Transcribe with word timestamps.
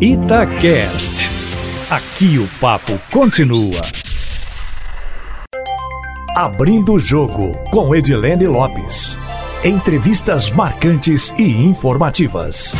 Itacast. 0.00 1.28
Aqui 1.90 2.38
o 2.38 2.46
papo 2.60 2.96
continua. 3.10 3.80
Abrindo 6.36 6.92
o 6.92 7.00
jogo 7.00 7.52
com 7.72 7.92
Edilene 7.92 8.46
Lopes. 8.46 9.16
Entrevistas 9.64 10.50
marcantes 10.50 11.34
e 11.36 11.64
informativas. 11.64 12.76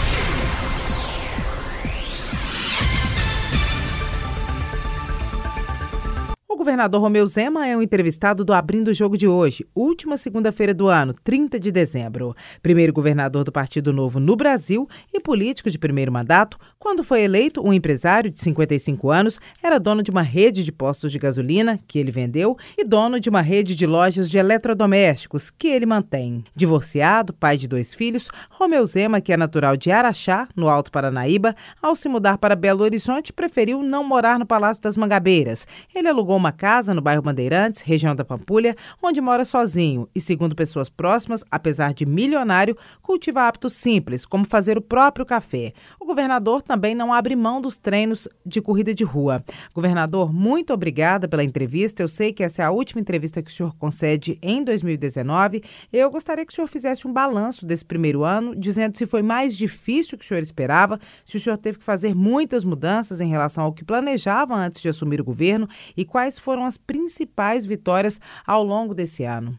Governador 6.68 7.00
Romeu 7.00 7.26
Zema 7.26 7.66
é 7.66 7.74
o 7.74 7.80
entrevistado 7.80 8.44
do 8.44 8.52
Abrindo 8.52 8.88
o 8.88 8.94
Jogo 8.94 9.16
de 9.16 9.26
hoje, 9.26 9.66
última 9.74 10.18
segunda-feira 10.18 10.74
do 10.74 10.86
ano, 10.86 11.14
30 11.24 11.58
de 11.58 11.72
dezembro. 11.72 12.36
Primeiro 12.60 12.92
governador 12.92 13.42
do 13.42 13.50
Partido 13.50 13.90
Novo 13.90 14.20
no 14.20 14.36
Brasil 14.36 14.86
e 15.10 15.18
político 15.18 15.70
de 15.70 15.78
primeiro 15.78 16.12
mandato, 16.12 16.58
quando 16.78 17.02
foi 17.02 17.22
eleito, 17.22 17.66
um 17.66 17.72
empresário 17.72 18.30
de 18.30 18.38
55 18.38 19.10
anos 19.10 19.40
era 19.62 19.80
dono 19.80 20.02
de 20.02 20.10
uma 20.10 20.20
rede 20.20 20.62
de 20.62 20.70
postos 20.70 21.10
de 21.10 21.18
gasolina, 21.18 21.80
que 21.88 21.98
ele 21.98 22.12
vendeu, 22.12 22.54
e 22.76 22.84
dono 22.84 23.18
de 23.18 23.30
uma 23.30 23.40
rede 23.40 23.74
de 23.74 23.86
lojas 23.86 24.30
de 24.30 24.36
eletrodomésticos, 24.36 25.48
que 25.48 25.68
ele 25.68 25.86
mantém. 25.86 26.44
Divorciado, 26.54 27.32
pai 27.32 27.56
de 27.56 27.66
dois 27.66 27.94
filhos, 27.94 28.28
Romeu 28.50 28.84
Zema, 28.84 29.22
que 29.22 29.32
é 29.32 29.38
natural 29.38 29.74
de 29.74 29.90
Araxá, 29.90 30.46
no 30.54 30.68
Alto 30.68 30.92
Paranaíba, 30.92 31.56
ao 31.80 31.96
se 31.96 32.10
mudar 32.10 32.36
para 32.36 32.54
Belo 32.54 32.84
Horizonte, 32.84 33.32
preferiu 33.32 33.82
não 33.82 34.04
morar 34.04 34.38
no 34.38 34.44
Palácio 34.44 34.82
das 34.82 34.98
Mangabeiras. 34.98 35.66
Ele 35.94 36.08
alugou 36.08 36.36
uma 36.36 36.52
casa 36.58 36.92
no 36.92 37.00
bairro 37.00 37.22
Bandeirantes, 37.22 37.80
região 37.80 38.16
da 38.16 38.24
Pampulha, 38.24 38.74
onde 39.00 39.20
mora 39.20 39.44
sozinho 39.44 40.08
e, 40.12 40.20
segundo 40.20 40.56
pessoas 40.56 40.90
próximas, 40.90 41.44
apesar 41.48 41.94
de 41.94 42.04
milionário, 42.04 42.76
cultiva 43.00 43.42
hábitos 43.42 43.74
simples, 43.74 44.26
como 44.26 44.44
fazer 44.44 44.76
o 44.76 44.82
próprio 44.82 45.24
café. 45.24 45.72
O 46.00 46.04
governador 46.04 46.60
também 46.60 46.96
não 46.96 47.12
abre 47.12 47.36
mão 47.36 47.60
dos 47.60 47.76
treinos 47.76 48.26
de 48.44 48.60
corrida 48.60 48.92
de 48.92 49.04
rua. 49.04 49.44
Governador, 49.72 50.32
muito 50.32 50.72
obrigada 50.72 51.28
pela 51.28 51.44
entrevista. 51.44 52.02
Eu 52.02 52.08
sei 52.08 52.32
que 52.32 52.42
essa 52.42 52.62
é 52.62 52.64
a 52.64 52.72
última 52.72 53.00
entrevista 53.00 53.40
que 53.40 53.50
o 53.50 53.54
senhor 53.54 53.76
concede 53.76 54.36
em 54.42 54.64
2019. 54.64 55.62
Eu 55.92 56.10
gostaria 56.10 56.44
que 56.44 56.52
o 56.52 56.56
senhor 56.56 56.66
fizesse 56.66 57.06
um 57.06 57.12
balanço 57.12 57.64
desse 57.64 57.84
primeiro 57.84 58.24
ano, 58.24 58.56
dizendo 58.56 58.96
se 58.96 59.06
foi 59.06 59.22
mais 59.22 59.56
difícil 59.56 60.18
que 60.18 60.24
o 60.24 60.28
senhor 60.28 60.42
esperava, 60.42 60.98
se 61.24 61.36
o 61.36 61.40
senhor 61.40 61.56
teve 61.56 61.78
que 61.78 61.84
fazer 61.84 62.16
muitas 62.16 62.64
mudanças 62.64 63.20
em 63.20 63.28
relação 63.28 63.64
ao 63.64 63.72
que 63.72 63.84
planejava 63.84 64.56
antes 64.56 64.80
de 64.80 64.88
assumir 64.88 65.20
o 65.20 65.24
governo 65.24 65.68
e 65.96 66.04
quais 66.04 66.38
foram 66.38 66.47
as 66.56 66.78
principais 66.78 67.66
vitórias 67.66 68.20
ao 68.46 68.62
longo 68.62 68.94
desse 68.94 69.24
ano? 69.24 69.58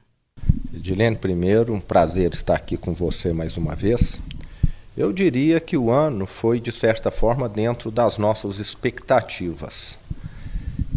Edilene, 0.74 1.16
primeiro, 1.16 1.74
um 1.74 1.80
prazer 1.80 2.32
estar 2.34 2.56
aqui 2.56 2.78
com 2.78 2.94
você 2.94 3.34
mais 3.34 3.58
uma 3.58 3.76
vez. 3.76 4.22
Eu 4.96 5.14
diria 5.14 5.60
que 5.60 5.78
o 5.78 5.92
ano 5.92 6.26
foi, 6.26 6.60
de 6.60 6.72
certa 6.72 7.10
forma, 7.12 7.48
dentro 7.48 7.90
das 7.90 8.18
nossas 8.18 8.60
expectativas. 8.60 9.98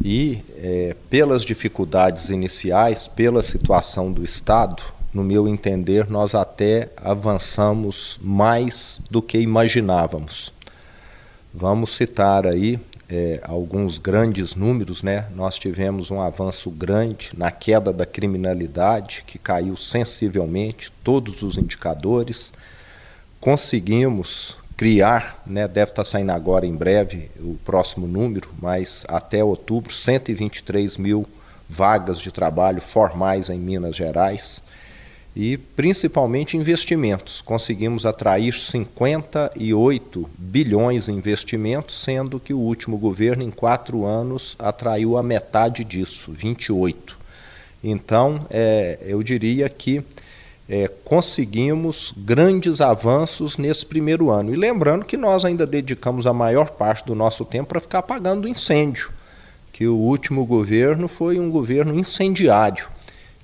E, 0.04 0.40
é, 0.56 0.96
pelas 1.08 1.42
dificuldades 1.42 2.28
iniciais, 2.28 3.06
pela 3.06 3.42
situação 3.42 4.12
do 4.12 4.24
Estado, 4.24 4.82
no 5.12 5.22
meu 5.22 5.46
entender, 5.46 6.10
nós 6.10 6.34
até 6.34 6.90
avançamos 6.96 8.18
mais 8.20 9.00
do 9.10 9.20
que 9.22 9.38
imaginávamos. 9.38 10.52
Vamos 11.54 11.94
citar 11.94 12.46
aí 12.46 12.80
é, 13.08 13.40
alguns 13.44 13.98
grandes 13.98 14.54
números, 14.54 15.02
né? 15.02 15.26
Nós 15.34 15.58
tivemos 15.58 16.10
um 16.10 16.20
avanço 16.20 16.70
grande 16.70 17.30
na 17.36 17.50
queda 17.50 17.92
da 17.92 18.06
criminalidade, 18.06 19.24
que 19.26 19.38
caiu 19.38 19.76
sensivelmente, 19.76 20.92
todos 21.04 21.42
os 21.42 21.58
indicadores. 21.58 22.52
Conseguimos 23.40 24.56
criar, 24.76 25.42
né, 25.46 25.68
deve 25.68 25.90
estar 25.90 26.04
saindo 26.04 26.32
agora 26.32 26.66
em 26.66 26.74
breve 26.74 27.30
o 27.38 27.54
próximo 27.64 28.06
número, 28.06 28.48
mas 28.60 29.04
até 29.06 29.44
outubro, 29.44 29.92
123 29.92 30.96
mil 30.96 31.26
vagas 31.68 32.18
de 32.18 32.32
trabalho 32.32 32.80
formais 32.80 33.48
em 33.48 33.58
Minas 33.58 33.94
Gerais 33.94 34.62
e 35.34 35.56
principalmente 35.56 36.56
investimentos. 36.56 37.40
Conseguimos 37.40 38.04
atrair 38.04 38.52
58 38.52 40.30
bilhões 40.36 41.08
em 41.08 41.16
investimentos, 41.16 42.02
sendo 42.02 42.38
que 42.38 42.52
o 42.52 42.58
último 42.58 42.98
governo, 42.98 43.42
em 43.42 43.50
quatro 43.50 44.04
anos, 44.04 44.54
atraiu 44.58 45.16
a 45.16 45.22
metade 45.22 45.84
disso, 45.84 46.32
28. 46.32 47.18
Então, 47.82 48.46
é, 48.50 48.98
eu 49.06 49.22
diria 49.22 49.68
que 49.68 50.04
é, 50.68 50.86
conseguimos 50.86 52.14
grandes 52.16 52.80
avanços 52.80 53.56
nesse 53.56 53.84
primeiro 53.84 54.30
ano. 54.30 54.52
E 54.52 54.56
lembrando 54.56 55.04
que 55.04 55.16
nós 55.16 55.44
ainda 55.44 55.66
dedicamos 55.66 56.26
a 56.26 56.32
maior 56.32 56.70
parte 56.70 57.06
do 57.06 57.14
nosso 57.14 57.44
tempo 57.44 57.70
para 57.70 57.80
ficar 57.80 57.98
apagando 58.00 58.46
incêndio, 58.46 59.10
que 59.72 59.86
o 59.86 59.96
último 59.96 60.44
governo 60.44 61.08
foi 61.08 61.38
um 61.38 61.50
governo 61.50 61.98
incendiário 61.98 62.86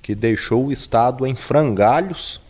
que 0.01 0.15
deixou 0.15 0.67
o 0.67 0.71
Estado 0.71 1.25
em 1.25 1.35
frangalhos 1.35 2.41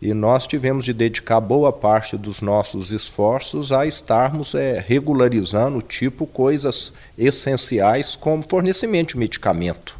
e 0.00 0.14
nós 0.14 0.46
tivemos 0.46 0.84
de 0.86 0.94
dedicar 0.94 1.40
boa 1.40 1.70
parte 1.70 2.16
dos 2.16 2.40
nossos 2.40 2.90
esforços 2.90 3.70
a 3.70 3.84
estarmos 3.84 4.54
é, 4.54 4.82
regularizando, 4.86 5.82
tipo, 5.82 6.26
coisas 6.26 6.92
essenciais 7.18 8.16
como 8.16 8.42
fornecimento 8.42 9.10
de 9.10 9.18
medicamento. 9.18 9.98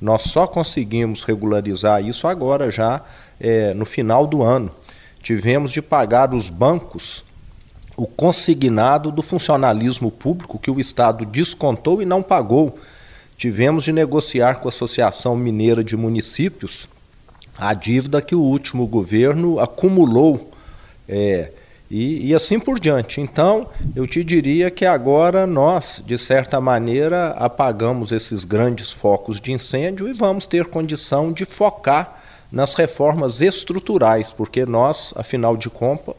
Nós 0.00 0.22
só 0.22 0.46
conseguimos 0.46 1.22
regularizar 1.22 2.02
isso 2.02 2.26
agora, 2.26 2.70
já 2.70 3.02
é, 3.38 3.74
no 3.74 3.84
final 3.84 4.26
do 4.26 4.42
ano. 4.42 4.70
Tivemos 5.20 5.70
de 5.70 5.82
pagar 5.82 6.32
os 6.32 6.48
bancos 6.48 7.22
o 7.94 8.06
consignado 8.06 9.12
do 9.12 9.22
funcionalismo 9.22 10.10
público 10.10 10.58
que 10.58 10.70
o 10.70 10.80
Estado 10.80 11.26
descontou 11.26 12.00
e 12.00 12.06
não 12.06 12.22
pagou 12.22 12.78
tivemos 13.42 13.82
de 13.82 13.92
negociar 13.92 14.60
com 14.60 14.68
a 14.68 14.70
Associação 14.70 15.36
Mineira 15.36 15.82
de 15.82 15.96
Municípios 15.96 16.88
a 17.58 17.74
dívida 17.74 18.22
que 18.22 18.36
o 18.36 18.40
último 18.40 18.86
governo 18.86 19.58
acumulou. 19.58 20.52
É, 21.08 21.50
e, 21.90 22.28
e, 22.28 22.34
assim 22.36 22.60
por 22.60 22.78
diante. 22.78 23.20
Então, 23.20 23.68
eu 23.96 24.06
te 24.06 24.22
diria 24.22 24.70
que 24.70 24.86
agora 24.86 25.44
nós, 25.44 26.00
de 26.06 26.16
certa 26.18 26.60
maneira, 26.60 27.30
apagamos 27.30 28.12
esses 28.12 28.44
grandes 28.44 28.92
focos 28.92 29.40
de 29.40 29.50
incêndio 29.50 30.08
e 30.08 30.12
vamos 30.12 30.46
ter 30.46 30.66
condição 30.66 31.32
de 31.32 31.44
focar 31.44 32.21
nas 32.52 32.74
reformas 32.74 33.40
estruturais, 33.40 34.30
porque 34.30 34.66
nós, 34.66 35.14
afinal 35.16 35.56
de, 35.56 35.70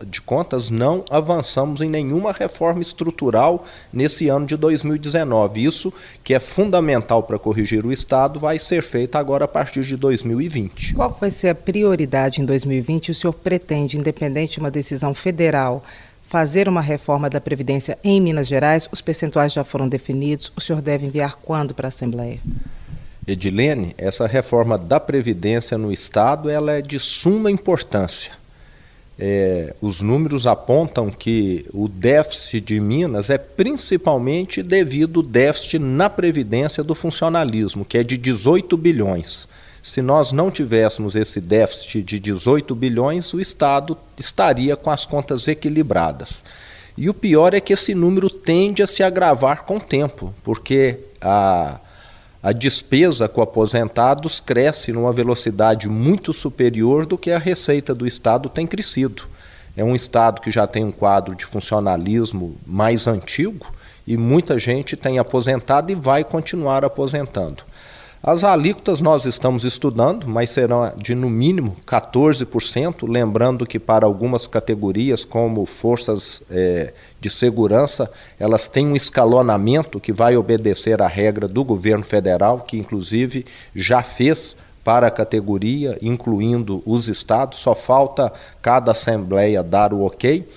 de 0.08 0.20
contas, 0.20 0.72
não 0.72 1.06
avançamos 1.12 1.80
em 1.80 1.90
nenhuma 1.90 2.32
reforma 2.32 2.82
estrutural 2.82 3.64
nesse 3.94 4.28
ano 4.30 4.48
de 4.48 4.58
2019. 4.58 5.64
Isso, 5.64 5.94
que 6.24 6.34
é 6.34 6.40
fundamental 6.40 7.22
para 7.22 7.38
corrigir 7.38 7.86
o 7.86 7.92
Estado, 7.92 8.40
vai 8.40 8.58
ser 8.58 8.82
feito 8.82 9.16
agora 9.16 9.46
a 9.46 9.48
partir 9.48 9.84
de 9.84 9.96
2020. 9.96 10.96
Qual 10.96 11.16
vai 11.22 11.30
ser 11.30 11.50
a 11.50 11.56
prioridade 11.56 12.42
em 12.42 12.46
2020? 12.46 13.12
O 13.12 13.16
senhor 13.16 13.34
pretende, 13.34 13.98
independente 13.98 14.54
de 14.54 14.60
uma 14.60 14.72
decisão 14.72 15.14
federal, 15.14 15.84
fazer 16.24 16.68
uma 16.68 16.82
reforma 16.82 17.30
da 17.30 17.40
Previdência 17.40 18.00
em 18.04 18.20
Minas 18.20 18.48
Gerais? 18.48 18.90
Os 18.92 19.02
percentuais 19.02 19.54
já 19.54 19.64
foram 19.64 19.88
definidos. 19.88 20.52
O 20.56 20.62
senhor 20.62 20.82
deve 20.82 21.06
enviar 21.06 21.36
quando 21.36 21.76
para 21.76 21.88
a 21.88 21.90
Assembleia? 21.90 22.40
Edilene, 23.26 23.96
essa 23.98 24.28
reforma 24.28 24.78
da 24.78 25.00
Previdência 25.00 25.78
no 25.78 25.92
Estado 25.92 26.50
ela 26.50 26.74
é 26.74 26.82
de 26.82 27.00
suma 27.00 27.50
importância. 27.50 28.34
É, 29.18 29.76
os 29.80 30.02
números 30.02 30.48
apontam 30.48 31.10
que 31.10 31.66
o 31.74 31.88
déficit 31.88 32.60
de 32.60 32.80
Minas 32.80 33.30
é 33.30 33.38
principalmente 33.38 34.62
devido 34.64 35.20
ao 35.20 35.26
déficit 35.26 35.80
na 35.80 36.10
Previdência 36.10 36.84
do 36.84 36.96
funcionalismo, 36.96 37.86
que 37.86 37.98
é 37.98 38.04
de 38.04 38.18
18 38.18 38.76
bilhões. 38.76 39.48
Se 39.82 40.02
nós 40.02 40.32
não 40.32 40.50
tivéssemos 40.50 41.16
esse 41.16 41.40
déficit 41.40 42.04
de 42.04 42.20
18 42.20 42.74
bilhões, 42.74 43.34
o 43.34 43.40
Estado 43.40 43.98
estaria 44.18 44.76
com 44.76 44.90
as 44.90 45.06
contas 45.06 45.48
equilibradas. 45.48 46.44
E 46.98 47.10
o 47.10 47.14
pior 47.14 47.54
é 47.54 47.60
que 47.60 47.74
esse 47.74 47.94
número 47.94 48.30
tende 48.30 48.82
a 48.82 48.88
se 48.88 49.04
agravar 49.04 49.64
com 49.64 49.78
o 49.78 49.82
tempo, 49.82 50.34
porque 50.44 51.00
a 51.22 51.80
a 52.44 52.52
despesa 52.52 53.30
com 53.30 53.42
aposentados 53.42 54.42
cresce 54.42 54.92
numa 54.92 55.14
velocidade 55.14 55.88
muito 55.88 56.34
superior 56.34 57.06
do 57.06 57.18
que 57.18 57.32
a 57.32 57.40
receita 57.40 57.96
do 57.96 58.06
Estado 58.06 58.50
tem 58.50 58.68
crescido. 58.68 59.24
É 59.78 59.84
um 59.84 59.96
Estado 59.96 60.42
que 60.42 60.52
já 60.52 60.68
tem 60.68 60.84
um 60.84 60.92
quadro 60.92 61.36
de 61.36 61.46
funcionalismo 61.46 62.58
mais 62.68 63.08
antigo 63.08 63.66
e 64.06 64.18
muita 64.18 64.60
gente 64.60 64.98
tem 64.98 65.18
aposentado 65.18 65.90
e 65.90 65.96
vai 65.96 66.26
continuar 66.26 66.84
aposentando. 66.84 67.64
As 68.26 68.46
alíquotas 68.46 69.02
nós 69.02 69.26
estamos 69.26 69.66
estudando, 69.66 70.30
mas 70.30 70.50
serão 70.50 70.90
de 70.96 71.14
no 71.14 71.30
mínimo 71.30 71.76
14%, 71.86 73.06
lembrando 73.06 73.66
que 73.66 73.78
para 73.78 74.06
algumas 74.06 74.48
categorias, 74.48 75.26
como 75.26 75.66
forças 75.66 76.42
é, 76.50 76.94
de 77.20 77.30
segurança, 77.30 78.10
elas 78.40 78.66
têm 78.66 78.88
um 78.88 78.96
escalonamento 78.96 80.00
que 80.00 80.14
vai 80.14 80.38
obedecer 80.38 81.02
à 81.02 81.08
regra 81.08 81.50
do 81.50 81.66
governo 81.66 82.06
federal, 82.06 82.62
que 82.62 82.78
inclusive 82.78 83.46
já 83.76 84.02
fez 84.02 84.56
para 84.86 85.08
a 85.08 85.12
categoria, 85.12 85.98
incluindo 86.02 86.82
os 86.86 87.10
estados, 87.10 87.60
só 87.60 87.76
falta 87.76 88.32
cada 88.62 88.94
assembleia 88.94 89.62
dar 89.62 89.92
o 89.92 90.02
ok 90.02 90.48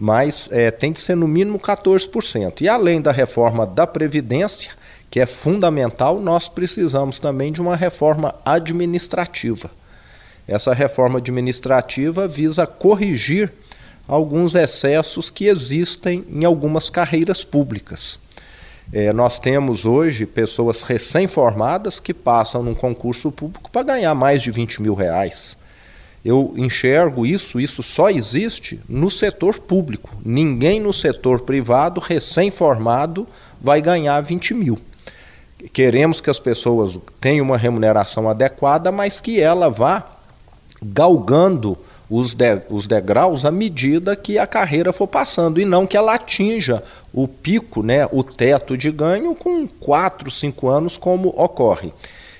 mas 0.00 0.48
é, 0.52 0.70
tem 0.70 0.92
de 0.92 1.00
ser 1.00 1.16
no 1.16 1.26
mínimo 1.26 1.58
14%. 1.58 2.60
E 2.60 2.68
além 2.68 3.00
da 3.00 3.10
reforma 3.10 3.66
da 3.66 3.84
Previdência, 3.84 4.70
que 5.10 5.20
é 5.20 5.26
fundamental, 5.26 6.20
nós 6.20 6.48
precisamos 6.48 7.18
também 7.18 7.52
de 7.52 7.60
uma 7.60 7.76
reforma 7.76 8.34
administrativa. 8.44 9.70
Essa 10.46 10.72
reforma 10.72 11.18
administrativa 11.18 12.26
visa 12.26 12.66
corrigir 12.66 13.52
alguns 14.06 14.54
excessos 14.54 15.28
que 15.28 15.46
existem 15.46 16.24
em 16.30 16.44
algumas 16.44 16.88
carreiras 16.88 17.44
públicas. 17.44 18.18
É, 18.90 19.12
nós 19.12 19.38
temos 19.38 19.84
hoje 19.84 20.24
pessoas 20.24 20.80
recém-formadas 20.82 22.00
que 22.00 22.14
passam 22.14 22.62
num 22.62 22.74
concurso 22.74 23.30
público 23.30 23.70
para 23.70 23.82
ganhar 23.82 24.14
mais 24.14 24.40
de 24.40 24.50
20 24.50 24.80
mil 24.80 24.94
reais. 24.94 25.56
Eu 26.24 26.54
enxergo 26.56 27.26
isso, 27.26 27.60
isso 27.60 27.82
só 27.82 28.10
existe 28.10 28.80
no 28.88 29.10
setor 29.10 29.58
público. 29.58 30.10
Ninguém 30.24 30.80
no 30.80 30.92
setor 30.92 31.40
privado, 31.40 32.00
recém-formado, 32.00 33.26
vai 33.60 33.82
ganhar 33.82 34.18
20 34.22 34.54
mil. 34.54 34.78
Queremos 35.72 36.20
que 36.20 36.30
as 36.30 36.38
pessoas 36.38 36.98
tenham 37.20 37.44
uma 37.44 37.56
remuneração 37.56 38.28
adequada, 38.28 38.92
mas 38.92 39.20
que 39.20 39.40
ela 39.40 39.68
vá 39.68 40.04
galgando 40.82 41.76
os, 42.08 42.34
de, 42.34 42.62
os 42.70 42.86
degraus 42.86 43.44
à 43.44 43.50
medida 43.50 44.16
que 44.16 44.38
a 44.38 44.46
carreira 44.46 44.92
for 44.92 45.06
passando 45.06 45.60
e 45.60 45.64
não 45.64 45.86
que 45.86 45.96
ela 45.96 46.14
atinja 46.14 46.82
o 47.12 47.26
pico, 47.26 47.82
né, 47.82 48.06
o 48.12 48.22
teto 48.22 48.76
de 48.76 48.90
ganho 48.90 49.34
com 49.34 49.66
4, 49.66 50.30
5 50.30 50.68
anos, 50.68 50.96
como 50.96 51.28
ocorre. 51.30 51.92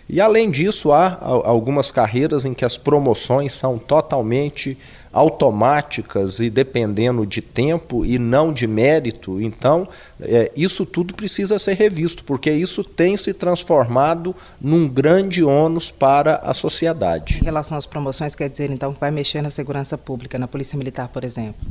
E 0.09 0.23
além 0.23 0.51
disso, 0.51 0.91
há 0.91 1.19
algumas 1.21 1.91
carreiras 1.91 2.47
em 2.47 2.55
que 2.55 2.65
as 2.65 2.79
promoções 2.79 3.53
são 3.53 3.77
totalmente 3.77 4.79
automáticas 5.19 6.39
e 6.39 6.49
dependendo 6.49 7.27
de 7.27 7.43
tempo 7.43 8.07
e 8.07 8.21
não 8.21 8.53
de 8.53 8.69
mérito. 8.69 9.41
Então, 9.41 9.89
é, 10.21 10.53
isso 10.57 10.87
tudo 10.87 11.13
precisa 11.13 11.59
ser 11.59 11.75
revisto, 11.75 12.23
porque 12.23 12.51
isso 12.51 12.85
tem 12.85 13.17
se 13.17 13.35
transformado 13.35 14.35
num 14.61 14.89
grande 14.89 15.43
ônus 15.43 15.91
para 15.91 16.37
a 16.37 16.55
sociedade. 16.55 17.39
Em 17.41 17.45
relação 17.45 17.77
às 17.77 17.85
promoções, 17.85 18.37
quer 18.37 18.49
dizer 18.49 18.71
então 18.71 18.95
que 18.95 19.01
vai 19.01 19.11
mexer 19.11 19.43
na 19.43 19.51
segurança 19.51 19.99
pública, 19.99 20.39
na 20.39 20.47
Polícia 20.47 20.79
Militar, 20.79 21.09
por 21.09 21.25
exemplo? 21.25 21.67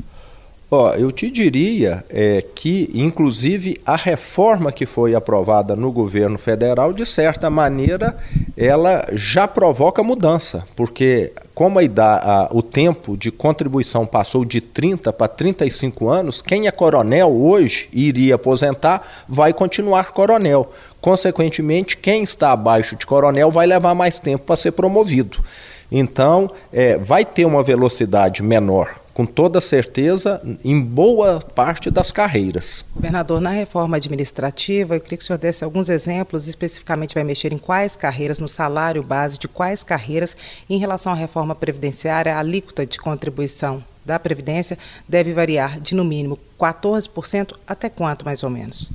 Ó, 0.70 0.94
eu 0.96 1.14
te 1.14 1.32
diria 1.32 2.04
é, 2.10 2.42
que, 2.42 2.92
inclusive, 2.94 3.80
a 3.86 3.96
reforma 3.96 4.70
que 4.70 4.86
foi 4.86 5.16
aprovada 5.16 5.78
no 5.78 5.90
governo 5.94 6.38
federal, 6.38 6.92
de 6.92 7.06
certa 7.06 7.50
maneira, 7.50 8.18
ela 8.58 9.06
já 9.12 9.48
provoca 9.48 10.02
mudança, 10.04 10.66
porque 10.76 11.32
como 11.54 11.78
a, 11.78 11.84
a, 11.84 12.50
o 12.52 12.64
tempo 12.64 13.16
de 13.16 13.30
contribuição 13.30 14.04
passou 14.04 14.44
de 14.44 14.60
30 14.60 15.14
para 15.14 15.28
35 15.28 16.10
anos, 16.10 16.42
quem 16.42 16.68
é 16.68 16.72
coronel 16.72 17.32
hoje 17.32 17.88
e 17.94 18.08
iria 18.08 18.34
aposentar 18.34 19.08
vai 19.30 19.54
continuar 19.54 20.12
coronel. 20.12 20.72
Consequentemente, 21.00 21.96
quem 21.96 22.24
está 22.24 22.52
abaixo 22.52 22.96
de 22.96 23.06
coronel 23.06 23.52
vai 23.52 23.68
levar 23.68 23.94
mais 23.94 24.18
tempo 24.18 24.46
para 24.46 24.56
ser 24.56 24.72
promovido. 24.72 25.38
Então, 25.92 26.50
é, 26.74 26.98
vai 26.98 27.24
ter 27.24 27.46
uma 27.46 27.62
velocidade 27.62 28.42
menor 28.42 28.96
com 29.18 29.26
toda 29.26 29.60
certeza, 29.60 30.40
em 30.64 30.80
boa 30.80 31.40
parte 31.40 31.90
das 31.90 32.12
carreiras. 32.12 32.86
Governador, 32.94 33.42
na 33.42 33.50
reforma 33.50 33.98
administrativa, 33.98 34.96
eu 34.96 35.02
queria 35.02 35.18
que 35.18 35.24
o 35.24 35.26
senhor 35.26 35.40
desse 35.40 35.64
alguns 35.64 35.90
exemplos, 35.90 36.48
especificamente 36.48 37.16
vai 37.16 37.24
mexer 37.24 37.52
em 37.52 37.58
quais 37.58 37.96
carreiras, 37.96 38.38
no 38.38 38.48
salário 38.48 39.02
base 39.02 39.40
de 39.40 39.48
quais 39.48 39.82
carreiras, 39.82 40.38
em 40.70 40.78
relação 40.78 41.12
à 41.12 41.16
reforma 41.16 41.56
previdenciária, 41.56 42.36
a 42.36 42.38
alíquota 42.38 42.86
de 42.86 43.00
contribuição 43.00 43.84
da 44.06 44.20
Previdência 44.20 44.78
deve 45.10 45.34
variar 45.34 45.80
de 45.80 45.96
no 45.96 46.06
mínimo 46.06 46.38
14% 46.60 47.54
até 47.66 47.90
quanto, 47.90 48.24
mais 48.24 48.44
ou 48.44 48.52
menos? 48.52 48.88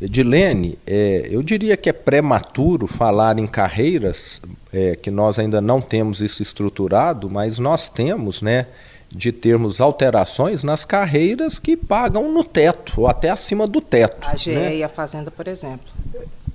Edilene, 0.00 0.78
é, 0.86 1.28
eu 1.30 1.42
diria 1.42 1.76
que 1.76 1.90
é 1.90 1.92
prematuro 1.92 2.86
falar 2.86 3.38
em 3.38 3.46
carreiras, 3.46 4.40
é, 4.72 4.96
que 4.96 5.10
nós 5.10 5.38
ainda 5.38 5.60
não 5.60 5.82
temos 5.82 6.22
isso 6.22 6.42
estruturado, 6.42 7.30
mas 7.30 7.58
nós 7.58 7.90
temos, 7.90 8.40
né? 8.40 8.68
De 9.14 9.30
termos 9.30 9.80
alterações 9.80 10.64
nas 10.64 10.84
carreiras 10.84 11.58
que 11.58 11.76
pagam 11.76 12.32
no 12.32 12.42
teto, 12.42 13.00
ou 13.00 13.06
até 13.06 13.30
acima 13.30 13.66
do 13.66 13.80
teto. 13.80 14.26
A 14.26 14.34
GE 14.34 14.50
né? 14.50 14.76
e 14.76 14.82
a 14.82 14.88
Fazenda, 14.88 15.30
por 15.30 15.46
exemplo. 15.46 15.86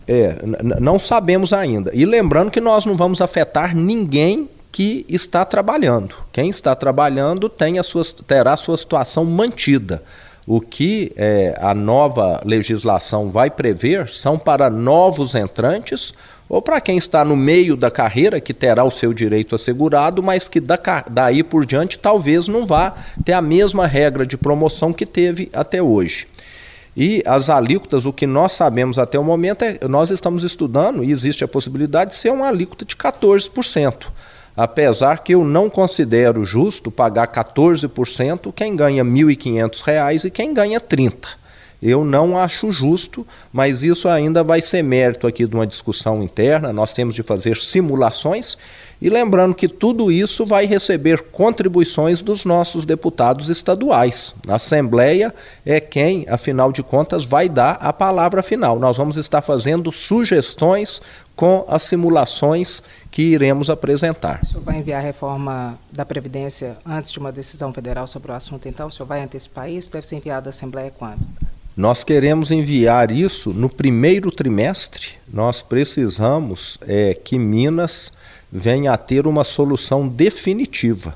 É, 0.08 0.36
não 0.80 1.00
sabemos 1.00 1.54
ainda. 1.54 1.92
E 1.94 2.06
lembrando 2.06 2.52
que 2.52 2.60
nós 2.60 2.86
não 2.86 2.98
vamos 2.98 3.22
afetar 3.22 3.76
ninguém 3.76 4.50
que 4.72 5.06
está 5.08 5.46
trabalhando. 5.46 6.16
Quem 6.32 6.50
está 6.50 6.76
trabalhando 6.76 7.48
tem 7.48 7.80
a 7.80 7.84
sua, 7.84 8.04
terá 8.28 8.54
a 8.54 8.58
sua 8.58 8.78
situação 8.78 9.24
mantida. 9.24 10.04
O 10.48 10.60
que 10.60 11.12
é, 11.16 11.56
a 11.62 11.76
nova 11.76 12.42
legislação 12.44 13.30
vai 13.30 13.52
prever 13.52 14.10
são 14.10 14.38
para 14.38 14.70
novos 14.70 15.36
entrantes 15.36 16.14
ou 16.50 16.64
para 16.64 16.82
quem 16.82 16.98
está 16.98 17.24
no 17.24 17.38
meio 17.38 17.78
da 17.78 17.92
carreira, 17.92 18.42
que 18.42 18.56
terá 18.56 18.84
o 18.84 18.90
seu 18.90 19.14
direito 19.14 19.54
assegurado, 19.54 20.24
mas 20.24 20.48
que 20.48 20.60
daí 21.10 21.44
por 21.44 21.64
diante 21.64 22.00
talvez 22.00 22.48
não 22.48 22.66
vá 22.66 22.96
ter 23.24 23.34
a 23.34 23.42
mesma 23.42 23.86
regra 23.86 24.26
de 24.26 24.36
promoção 24.36 24.92
que 24.92 25.06
teve 25.06 25.50
até 25.54 25.80
hoje. 25.82 26.28
E 26.98 27.22
as 27.26 27.50
alíquotas, 27.50 28.06
o 28.06 28.12
que 28.12 28.26
nós 28.26 28.54
sabemos 28.54 28.98
até 28.98 29.18
o 29.20 29.24
momento 29.24 29.64
é 29.64 29.80
nós 29.88 30.10
estamos 30.10 30.44
estudando 30.44 31.04
e 31.04 31.12
existe 31.12 31.44
a 31.44 31.48
possibilidade 31.48 32.10
de 32.10 32.18
ser 32.18 32.32
uma 32.32 32.48
alíquota 32.48 32.84
de 32.84 32.96
14%. 32.96 34.08
Apesar 34.58 35.20
que 35.20 35.36
eu 35.36 35.46
não 35.46 35.70
considero 35.70 36.44
justo 36.44 36.92
pagar 36.92 37.28
14% 37.28 38.52
quem 38.54 38.76
ganha 38.76 39.04
R$ 39.04 39.10
1.500 39.10 40.26
e 40.26 40.30
quem 40.32 40.54
ganha 40.54 40.82
30. 40.82 41.39
Eu 41.82 42.04
não 42.04 42.38
acho 42.38 42.72
justo, 42.72 43.26
mas 43.54 43.84
isso 43.84 44.08
ainda 44.10 44.44
vai 44.44 44.62
ser 44.62 44.84
mérito 44.84 45.26
aqui 45.26 45.48
de 45.48 45.56
uma 45.56 45.66
discussão 45.66 46.22
interna. 46.22 46.74
Nós 46.74 46.92
temos 46.92 47.16
de 47.16 47.24
fazer 47.24 47.56
simulações 47.56 48.58
e 49.02 49.10
lembrando 49.10 49.56
que 49.56 49.70
tudo 49.70 50.12
isso 50.12 50.46
vai 50.46 50.66
receber 50.66 51.24
contribuições 51.32 52.22
dos 52.22 52.44
nossos 52.44 52.84
deputados 52.84 53.48
estaduais. 53.48 54.34
A 54.46 54.56
Assembleia 54.56 55.34
é 55.66 55.80
quem, 55.80 56.26
afinal 56.28 56.70
de 56.70 56.84
contas, 56.84 57.24
vai 57.24 57.48
dar 57.48 57.78
a 57.80 57.94
palavra 57.94 58.44
final. 58.44 58.78
Nós 58.78 58.98
vamos 58.98 59.16
estar 59.16 59.42
fazendo 59.42 59.90
sugestões 59.90 61.02
com 61.34 61.64
as 61.70 61.84
simulações 61.84 62.84
que 63.10 63.22
iremos 63.22 63.70
apresentar. 63.70 64.42
O 64.44 64.46
senhor 64.46 64.64
vai 64.64 64.80
enviar 64.80 65.00
a 65.00 65.04
reforma 65.04 65.80
da 65.90 66.06
Previdência 66.06 66.78
antes 66.86 67.10
de 67.10 67.20
uma 67.20 67.32
decisão 67.32 67.72
federal 67.72 68.06
sobre 68.06 68.34
o 68.34 68.36
assunto, 68.36 68.68
então? 68.68 68.88
O 68.88 68.92
senhor 68.92 69.08
vai 69.08 69.22
antecipar 69.22 69.70
isso? 69.70 69.90
Deve 69.90 70.06
ser 70.06 70.18
enviado 70.18 70.50
à 70.50 70.52
Assembleia 70.52 70.92
quando? 70.92 71.26
Nós 71.80 72.04
queremos 72.04 72.52
enviar 72.52 73.10
isso 73.10 73.54
no 73.54 73.70
primeiro 73.70 74.30
trimestre. 74.32 75.12
Nós 75.32 75.62
precisamos 75.62 76.78
é, 76.86 77.14
que 77.14 77.40
Minas 77.40 78.12
venha 78.52 78.92
a 78.92 78.98
ter 78.98 79.26
uma 79.26 79.46
solução 79.46 80.06
definitiva. 80.06 81.16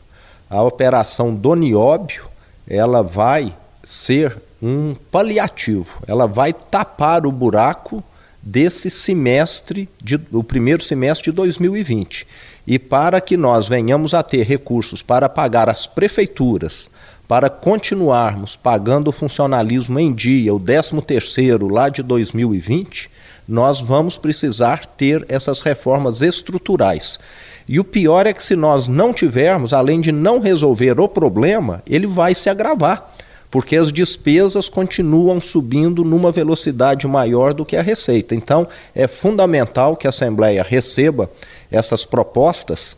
A 0.50 0.64
operação 0.64 1.36
do 1.36 1.54
Nióbio, 1.54 2.24
ela 2.66 3.04
vai 3.04 3.54
ser 3.84 4.38
um 4.62 4.96
paliativo. 5.12 6.02
Ela 6.08 6.28
vai 6.28 6.54
tapar 6.54 7.26
o 7.26 7.32
buraco 7.34 8.02
desse 8.42 8.90
semestre, 8.90 9.90
de, 10.02 10.18
primeiro 10.48 10.82
semestre 10.82 11.30
de 11.30 11.36
2020. 11.36 12.26
E 12.66 12.80
para 12.80 13.20
que 13.20 13.36
nós 13.36 13.68
venhamos 13.68 14.14
a 14.14 14.24
ter 14.24 14.44
recursos 14.44 15.04
para 15.04 15.28
pagar 15.28 15.70
as 15.70 15.86
prefeituras, 15.86 16.90
para 17.28 17.50
continuarmos 17.50 18.56
pagando 18.56 19.10
o 19.10 19.14
funcionalismo 19.14 20.00
em 20.00 20.14
dia, 20.14 20.54
o 20.54 20.60
13º 20.60 21.72
lá 21.72 21.90
de 21.90 22.04
2020, 22.04 23.10
nós 23.48 23.82
vamos 23.82 24.18
precisar 24.18 24.86
ter 24.86 25.26
essas 25.28 25.62
reformas 25.62 26.22
estruturais. 26.22 27.20
E 27.68 27.80
o 27.80 27.84
pior 27.84 28.28
é 28.28 28.34
que 28.34 28.44
se 28.44 28.56
nós 28.56 28.88
não 28.88 29.14
tivermos, 29.14 29.74
além 29.74 30.02
de 30.02 30.12
não 30.12 30.40
resolver 30.40 31.00
o 31.00 31.08
problema, 31.08 31.82
ele 31.88 32.08
vai 32.08 32.36
se 32.36 32.50
agravar, 32.50 33.12
porque 33.50 33.76
as 33.78 33.92
despesas 33.92 34.68
continuam 34.68 35.40
subindo 35.40 36.04
numa 36.04 36.32
velocidade 36.32 37.08
maior 37.08 37.54
do 37.54 37.66
que 37.66 37.78
a 37.78 37.82
receita. 37.82 38.36
Então, 38.36 38.68
é 38.96 39.08
fundamental 39.08 39.96
que 39.96 40.08
a 40.08 40.10
Assembleia 40.10 40.66
receba 40.68 41.30
essas 41.72 42.04
propostas 42.04 42.98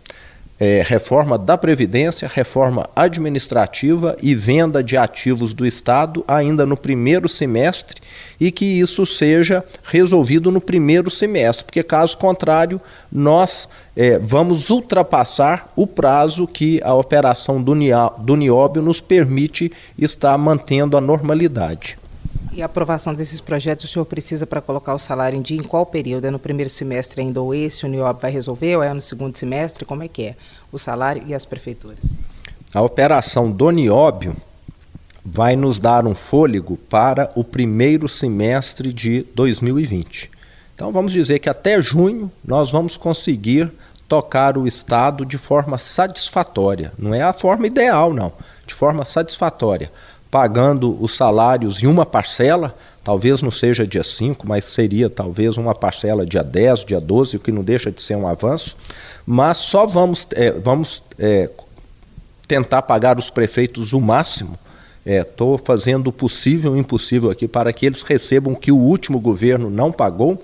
é, 0.60 0.84
reforma 0.86 1.38
da 1.38 1.58
Previdência, 1.58 2.32
reforma 2.34 2.88
administrativa 2.96 4.16
e 4.22 4.34
venda 4.34 4.82
de 4.82 4.96
ativos 4.96 5.54
do 5.54 5.66
Estado 5.66 6.24
ainda 6.28 6.66
no 6.66 6.78
primeiro 6.78 7.28
semestre 7.28 8.02
e 8.40 8.52
que 8.52 8.66
isso 8.66 9.06
seja 9.06 9.64
resolvido 9.84 10.52
no 10.52 10.62
primeiro 10.62 11.10
semestre, 11.10 11.66
porque 11.66 11.84
caso 11.84 12.18
contrário, 12.18 12.80
nós 13.12 13.68
é, 13.96 14.18
vamos 14.20 14.70
ultrapassar 14.70 15.72
o 15.76 15.86
prazo 15.86 16.48
que 16.48 16.82
a 16.84 16.94
operação 16.94 17.62
do, 17.62 17.74
do 18.20 18.36
Nióbio 18.36 18.82
nos 18.82 19.02
permite 19.02 19.72
estar 19.98 20.38
mantendo 20.38 20.98
a 20.98 21.02
normalidade. 21.02 21.98
E 22.56 22.62
a 22.62 22.68
aprovação 22.68 23.14
desses 23.14 23.42
projetos 23.42 23.84
o 23.84 23.88
senhor 23.90 24.06
precisa 24.06 24.48
para 24.48 24.62
colocar 24.62 24.96
o 24.96 25.00
salário 25.00 25.38
em 25.38 25.42
dia 25.42 25.58
em 25.58 25.64
qual 25.64 25.86
período? 25.86 26.24
É 26.24 26.32
no 26.32 26.40
primeiro 26.40 26.70
semestre 26.70 27.20
ainda 27.20 27.42
ou 27.42 27.54
esse 27.54 27.86
o 27.86 27.90
NIOB 27.90 28.22
vai 28.22 28.32
resolver 28.32 28.78
ou 28.78 28.82
é 28.82 28.94
no 28.94 29.02
segundo 29.02 29.38
semestre? 29.38 29.84
Como 29.84 30.02
é 30.02 30.08
que 30.08 30.24
é 30.24 30.36
o 30.72 30.78
salário 30.78 31.22
e 31.28 31.34
as 31.34 31.44
prefeituras? 31.44 32.18
A 32.74 32.82
operação 32.82 33.52
do 33.52 33.70
Nióbio 33.72 34.38
vai 35.24 35.58
nos 35.58 35.80
dar 35.80 36.08
um 36.08 36.16
fôlego 36.16 36.78
para 36.78 37.30
o 37.36 37.44
primeiro 37.44 38.08
semestre 38.08 38.94
de 38.94 39.26
2020. 39.36 40.32
Então 40.74 40.94
vamos 40.94 41.12
dizer 41.12 41.40
que 41.40 41.50
até 41.50 41.82
junho 41.82 42.32
nós 42.42 42.72
vamos 42.72 42.96
conseguir 42.96 43.70
tocar 44.08 44.58
o 44.58 44.66
Estado 44.66 45.26
de 45.26 45.38
forma 45.38 45.78
satisfatória. 45.78 46.94
Não 46.98 47.14
é 47.14 47.22
a 47.22 47.34
forma 47.34 47.68
ideal, 47.68 48.14
não, 48.14 48.32
de 48.66 48.74
forma 48.74 49.04
satisfatória. 49.04 49.92
Pagando 50.36 51.02
os 51.02 51.16
salários 51.16 51.82
em 51.82 51.88
uma 51.88 52.06
parcela, 52.06 52.76
talvez 53.06 53.42
não 53.42 53.52
seja 53.52 53.88
dia 53.88 54.04
5, 54.04 54.46
mas 54.46 54.66
seria 54.66 55.10
talvez 55.10 55.56
uma 55.56 55.74
parcela 55.74 56.26
dia 56.26 56.44
10, 56.44 56.84
dia 56.84 57.00
12, 57.00 57.38
o 57.38 57.40
que 57.40 57.54
não 57.54 57.64
deixa 57.64 57.90
de 57.90 58.02
ser 58.02 58.18
um 58.18 58.28
avanço. 58.28 58.76
Mas 59.26 59.60
só 59.60 59.86
vamos, 59.86 60.28
é, 60.34 60.52
vamos 60.52 61.02
é, 61.18 61.50
tentar 62.50 62.82
pagar 62.82 63.18
os 63.18 63.30
prefeitos 63.30 63.94
o 63.94 64.02
máximo. 64.02 64.60
Estou 65.06 65.56
é, 65.56 65.58
fazendo 65.58 66.08
o 66.08 66.12
possível 66.12 66.76
e 66.76 66.80
o 66.80 66.82
impossível 66.82 67.32
aqui 67.32 67.48
para 67.48 67.72
que 67.72 67.86
eles 67.86 68.02
recebam 68.02 68.52
o 68.52 68.58
que 68.58 68.74
o 68.74 68.78
último 68.78 69.22
governo 69.22 69.70
não 69.70 69.90
pagou 69.90 70.44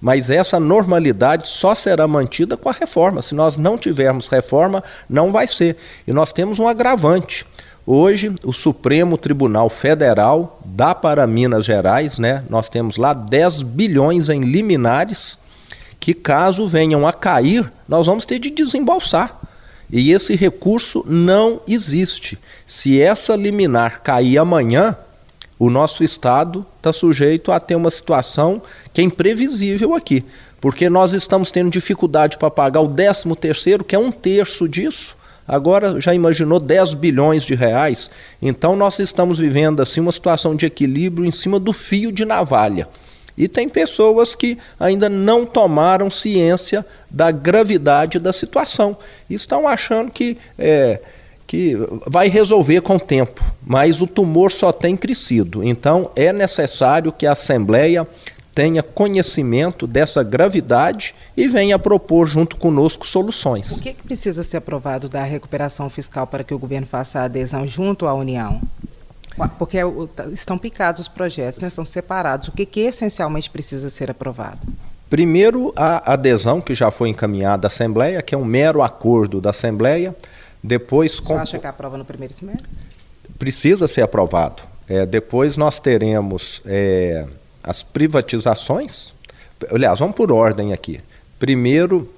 mas 0.00 0.28
essa 0.28 0.60
normalidade 0.60 1.48
só 1.48 1.74
será 1.74 2.06
mantida 2.06 2.58
com 2.58 2.68
a 2.68 2.72
reforma. 2.72 3.22
Se 3.22 3.34
nós 3.34 3.56
não 3.56 3.78
tivermos 3.78 4.28
reforma, 4.28 4.84
não 5.08 5.32
vai 5.32 5.48
ser. 5.48 5.78
E 6.06 6.12
nós 6.12 6.30
temos 6.30 6.58
um 6.58 6.68
agravante. 6.68 7.46
Hoje, 7.86 8.32
o 8.42 8.50
Supremo 8.50 9.18
Tribunal 9.18 9.68
Federal 9.68 10.58
dá 10.64 10.94
para 10.94 11.26
Minas 11.26 11.66
Gerais, 11.66 12.18
né? 12.18 12.42
Nós 12.48 12.70
temos 12.70 12.96
lá 12.96 13.12
10 13.12 13.60
bilhões 13.60 14.30
em 14.30 14.40
liminares 14.40 15.38
que, 16.00 16.14
caso 16.14 16.66
venham 16.66 17.06
a 17.06 17.12
cair, 17.12 17.70
nós 17.86 18.06
vamos 18.06 18.24
ter 18.24 18.38
de 18.38 18.48
desembolsar. 18.48 19.38
E 19.92 20.12
esse 20.12 20.34
recurso 20.34 21.04
não 21.06 21.60
existe. 21.68 22.38
Se 22.66 22.98
essa 22.98 23.36
liminar 23.36 24.00
cair 24.02 24.38
amanhã, 24.38 24.96
o 25.58 25.68
nosso 25.68 26.02
Estado 26.02 26.64
está 26.78 26.90
sujeito 26.90 27.52
a 27.52 27.60
ter 27.60 27.76
uma 27.76 27.90
situação 27.90 28.62
que 28.94 29.02
é 29.02 29.04
imprevisível 29.04 29.94
aqui, 29.94 30.24
porque 30.58 30.88
nós 30.88 31.12
estamos 31.12 31.50
tendo 31.50 31.70
dificuldade 31.70 32.38
para 32.38 32.50
pagar 32.50 32.80
o 32.80 32.88
13 32.88 33.34
terceiro, 33.36 33.84
que 33.84 33.94
é 33.94 33.98
um 33.98 34.10
terço 34.10 34.66
disso. 34.66 35.14
Agora 35.46 36.00
já 36.00 36.14
imaginou 36.14 36.58
10 36.58 36.94
bilhões 36.94 37.42
de 37.42 37.54
reais? 37.54 38.10
Então 38.40 38.74
nós 38.76 38.98
estamos 38.98 39.38
vivendo 39.38 39.80
assim 39.80 40.00
uma 40.00 40.12
situação 40.12 40.54
de 40.54 40.66
equilíbrio 40.66 41.26
em 41.26 41.30
cima 41.30 41.58
do 41.58 41.72
fio 41.72 42.10
de 42.10 42.24
navalha. 42.24 42.88
E 43.36 43.48
tem 43.48 43.68
pessoas 43.68 44.34
que 44.34 44.56
ainda 44.78 45.08
não 45.08 45.44
tomaram 45.44 46.10
ciência 46.10 46.86
da 47.10 47.30
gravidade 47.30 48.18
da 48.18 48.32
situação. 48.32 48.96
Estão 49.28 49.66
achando 49.66 50.10
que 50.10 50.38
é, 50.56 51.00
que 51.46 51.76
vai 52.06 52.28
resolver 52.28 52.80
com 52.80 52.96
o 52.96 53.00
tempo, 53.00 53.44
mas 53.64 54.00
o 54.00 54.06
tumor 54.06 54.50
só 54.50 54.72
tem 54.72 54.96
crescido. 54.96 55.62
Então 55.62 56.10
é 56.16 56.32
necessário 56.32 57.12
que 57.12 57.26
a 57.26 57.32
Assembleia 57.32 58.06
tenha 58.54 58.82
conhecimento 58.82 59.86
dessa 59.86 60.22
gravidade 60.22 61.14
e 61.36 61.48
venha 61.48 61.78
propor 61.78 62.26
junto 62.26 62.56
conosco 62.56 63.06
soluções. 63.06 63.78
O 63.78 63.82
que, 63.82 63.88
é 63.88 63.92
que 63.92 64.02
precisa 64.04 64.44
ser 64.44 64.58
aprovado 64.58 65.08
da 65.08 65.22
recuperação 65.24 65.90
fiscal 65.90 66.26
para 66.26 66.44
que 66.44 66.54
o 66.54 66.58
governo 66.58 66.86
faça 66.86 67.20
a 67.20 67.24
adesão 67.24 67.66
junto 67.66 68.06
à 68.06 68.14
União? 68.14 68.60
Porque 69.58 69.78
tá, 70.14 70.26
estão 70.26 70.56
picados 70.56 71.00
os 71.00 71.08
projetos, 71.08 71.60
né? 71.60 71.68
são 71.68 71.84
separados. 71.84 72.46
O 72.46 72.52
que, 72.52 72.64
que 72.64 72.80
essencialmente 72.80 73.50
precisa 73.50 73.90
ser 73.90 74.08
aprovado? 74.08 74.60
Primeiro, 75.10 75.72
a 75.74 76.12
adesão 76.12 76.60
que 76.60 76.74
já 76.74 76.90
foi 76.90 77.08
encaminhada 77.08 77.66
à 77.66 77.68
Assembleia, 77.68 78.22
que 78.22 78.34
é 78.34 78.38
um 78.38 78.44
mero 78.44 78.80
acordo 78.80 79.40
da 79.40 79.50
Assembleia 79.50 80.14
depois, 80.62 81.18
Você 81.18 81.32
acha 81.34 81.58
que 81.58 81.66
aprova 81.66 81.98
no 81.98 82.06
primeiro 82.06 82.32
semestre? 82.32 82.72
Precisa 83.38 83.86
ser 83.86 84.00
aprovado. 84.00 84.62
É, 84.88 85.04
depois 85.04 85.58
nós 85.58 85.78
teremos 85.78 86.62
é, 86.64 87.26
as 87.64 87.82
privatizações. 87.82 89.14
Aliás, 89.70 89.98
vamos 89.98 90.14
por 90.14 90.30
ordem 90.30 90.72
aqui. 90.72 91.00
Primeiro, 91.38 92.08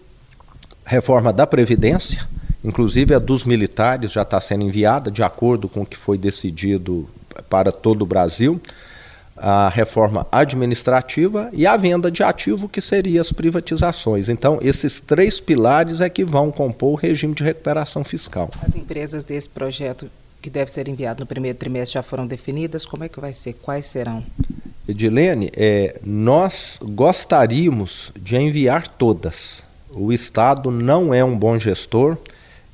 reforma 0.85 1.33
da 1.33 1.47
Previdência, 1.47 2.26
inclusive 2.65 3.15
a 3.15 3.19
dos 3.19 3.45
militares 3.45 4.12
já 4.12 4.23
está 4.23 4.41
sendo 4.41 4.65
enviada, 4.65 5.11
de 5.11 5.23
acordo 5.23 5.69
com 5.69 5.83
o 5.83 5.87
que 5.87 5.97
foi 5.97 6.19
decidido 6.19 7.09
para 7.49 7.71
todo 7.71 8.03
o 8.03 8.07
Brasil 8.07 8.61
a 9.37 9.69
reforma 9.69 10.26
administrativa 10.33 11.50
e 11.53 11.67
a 11.67 11.76
venda 11.76 12.11
de 12.11 12.23
ativo, 12.23 12.69
que 12.69 12.81
seria 12.81 13.21
as 13.21 13.31
privatizações. 13.31 14.29
Então, 14.29 14.59
esses 14.62 14.99
três 14.99 15.41
pilares 15.41 16.00
é 16.00 16.09
que 16.09 16.25
vão 16.25 16.50
compor 16.50 16.93
o 16.93 16.95
regime 16.95 17.35
de 17.35 17.43
recuperação 17.43 18.03
fiscal. 18.03 18.50
As 18.62 18.75
empresas 18.75 19.25
desse 19.25 19.49
projeto 19.49 20.11
que 20.41 20.49
deve 20.49 20.71
ser 20.71 20.88
enviado 20.88 21.21
no 21.21 21.26
primeiro 21.26 21.59
trimestre 21.59 21.95
já 21.95 22.03
foram 22.03 22.26
definidas? 22.26 22.87
Como 22.87 23.05
é 23.05 23.09
que 23.09 23.21
vai 23.21 23.35
ser? 23.35 23.55
Quais 23.55 23.87
serão? 23.87 24.25
Edilene, 24.88 25.50
é, 25.57 26.00
nós 26.07 26.78
gostaríamos 26.83 28.12
de 28.21 28.37
enviar 28.37 28.87
todas. 28.87 29.64
O 29.97 30.12
Estado 30.12 30.71
não 30.71 31.12
é 31.12 31.25
um 31.25 31.37
bom 31.37 31.59
gestor 31.59 32.16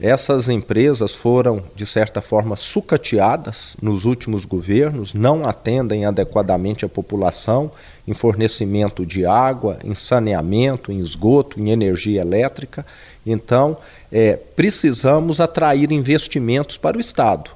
essas 0.02 0.48
empresas 0.48 1.14
foram, 1.14 1.62
de 1.76 1.86
certa 1.86 2.20
forma, 2.20 2.56
sucateadas 2.56 3.76
nos 3.80 4.04
últimos 4.04 4.44
governos, 4.44 5.14
não 5.14 5.46
atendem 5.48 6.04
adequadamente 6.04 6.84
a 6.84 6.88
população 6.88 7.70
em 8.04 8.12
fornecimento 8.12 9.06
de 9.06 9.24
água, 9.24 9.78
em 9.84 9.94
saneamento, 9.94 10.90
em 10.90 10.98
esgoto, 10.98 11.60
em 11.60 11.70
energia 11.70 12.20
elétrica. 12.20 12.84
Então, 13.24 13.76
é, 14.10 14.34
precisamos 14.34 15.38
atrair 15.38 15.92
investimentos 15.92 16.76
para 16.76 16.96
o 16.96 17.00
Estado. 17.00 17.52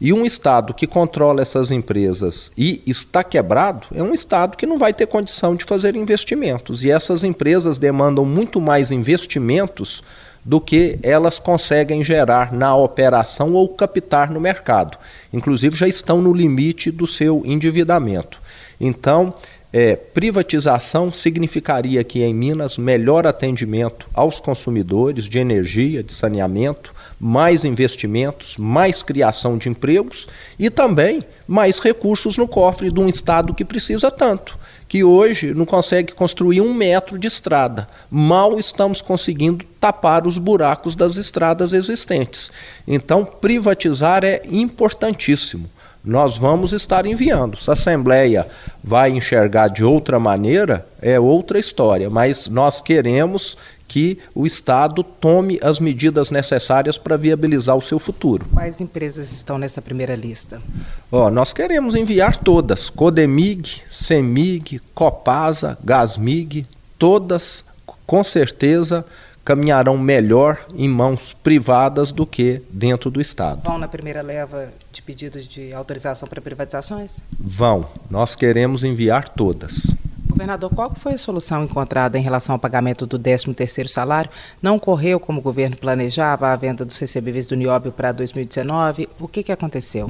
E 0.00 0.14
um 0.14 0.24
Estado 0.24 0.72
que 0.72 0.86
controla 0.86 1.42
essas 1.42 1.70
empresas 1.70 2.50
e 2.56 2.80
está 2.86 3.22
quebrado 3.22 3.86
é 3.94 4.02
um 4.02 4.14
Estado 4.14 4.56
que 4.56 4.64
não 4.64 4.78
vai 4.78 4.94
ter 4.94 5.06
condição 5.06 5.54
de 5.54 5.64
fazer 5.64 5.94
investimentos. 5.94 6.82
E 6.82 6.90
essas 6.90 7.22
empresas 7.22 7.76
demandam 7.76 8.24
muito 8.24 8.60
mais 8.60 8.90
investimentos 8.90 10.02
do 10.42 10.58
que 10.58 10.98
elas 11.02 11.38
conseguem 11.38 12.02
gerar 12.02 12.50
na 12.50 12.74
operação 12.74 13.52
ou 13.52 13.68
captar 13.68 14.30
no 14.30 14.40
mercado. 14.40 14.96
Inclusive, 15.32 15.76
já 15.76 15.86
estão 15.86 16.22
no 16.22 16.32
limite 16.32 16.90
do 16.90 17.06
seu 17.06 17.42
endividamento. 17.44 18.40
Então, 18.80 19.34
é, 19.72 19.94
privatização 19.94 21.12
significaria 21.12 22.00
aqui 22.00 22.22
em 22.22 22.34
Minas 22.34 22.76
melhor 22.76 23.26
atendimento 23.26 24.08
aos 24.12 24.40
consumidores 24.40 25.24
de 25.24 25.38
energia, 25.38 26.02
de 26.02 26.12
saneamento, 26.12 26.92
mais 27.20 27.64
investimentos, 27.64 28.56
mais 28.56 29.02
criação 29.02 29.56
de 29.56 29.68
empregos 29.68 30.28
e 30.58 30.70
também 30.70 31.24
mais 31.46 31.78
recursos 31.78 32.36
no 32.36 32.48
cofre 32.48 32.90
de 32.90 32.98
um 32.98 33.08
Estado 33.08 33.54
que 33.54 33.64
precisa 33.64 34.10
tanto 34.10 34.58
que 34.90 35.04
hoje 35.04 35.54
não 35.54 35.64
consegue 35.64 36.12
construir 36.12 36.60
um 36.60 36.74
metro 36.74 37.16
de 37.16 37.28
estrada. 37.28 37.86
Mal 38.10 38.58
estamos 38.58 39.00
conseguindo 39.00 39.64
tapar 39.78 40.26
os 40.26 40.36
buracos 40.36 40.96
das 40.96 41.14
estradas 41.14 41.72
existentes. 41.72 42.50
Então, 42.88 43.24
privatizar 43.24 44.24
é 44.24 44.42
importantíssimo. 44.50 45.70
Nós 46.04 46.38
vamos 46.38 46.72
estar 46.72 47.04
enviando. 47.04 47.58
Se 47.58 47.68
a 47.68 47.74
Assembleia 47.74 48.46
vai 48.82 49.10
enxergar 49.10 49.68
de 49.68 49.84
outra 49.84 50.18
maneira, 50.18 50.86
é 51.00 51.20
outra 51.20 51.58
história, 51.58 52.08
mas 52.08 52.48
nós 52.48 52.80
queremos 52.80 53.56
que 53.86 54.18
o 54.36 54.46
Estado 54.46 55.02
tome 55.02 55.58
as 55.60 55.80
medidas 55.80 56.30
necessárias 56.30 56.96
para 56.96 57.16
viabilizar 57.16 57.76
o 57.76 57.82
seu 57.82 57.98
futuro. 57.98 58.46
Quais 58.52 58.80
empresas 58.80 59.32
estão 59.32 59.58
nessa 59.58 59.82
primeira 59.82 60.14
lista? 60.14 60.62
Oh, 61.10 61.28
nós 61.28 61.52
queremos 61.52 61.96
enviar 61.96 62.36
todas: 62.36 62.88
Codemig, 62.88 63.82
Semig, 63.90 64.80
Copasa, 64.94 65.76
Gasmig, 65.84 66.66
todas 66.96 67.64
com 68.06 68.22
certeza 68.24 69.04
caminharão 69.50 69.98
melhor 69.98 70.64
em 70.76 70.88
mãos 70.88 71.32
privadas 71.32 72.12
do 72.12 72.24
que 72.24 72.62
dentro 72.70 73.10
do 73.10 73.20
Estado. 73.20 73.62
Vão 73.64 73.78
na 73.78 73.88
primeira 73.88 74.22
leva 74.22 74.68
de 74.92 75.02
pedidos 75.02 75.44
de 75.44 75.72
autorização 75.72 76.28
para 76.28 76.40
privatizações? 76.40 77.20
Vão. 77.36 77.84
Nós 78.08 78.36
queremos 78.36 78.84
enviar 78.84 79.28
todas. 79.28 79.88
Governador, 80.28 80.70
qual 80.72 80.94
foi 80.94 81.14
a 81.14 81.18
solução 81.18 81.64
encontrada 81.64 82.16
em 82.16 82.22
relação 82.22 82.54
ao 82.54 82.60
pagamento 82.60 83.08
do 83.08 83.18
13º 83.18 83.88
salário? 83.88 84.30
Não 84.62 84.78
correu 84.78 85.18
como 85.18 85.40
o 85.40 85.42
governo 85.42 85.76
planejava 85.76 86.52
a 86.52 86.54
venda 86.54 86.84
dos 86.84 86.96
recebíveis 87.00 87.48
do 87.48 87.56
Nióbio 87.56 87.90
para 87.90 88.12
2019? 88.12 89.08
O 89.18 89.26
que, 89.26 89.42
que 89.42 89.50
aconteceu? 89.50 90.08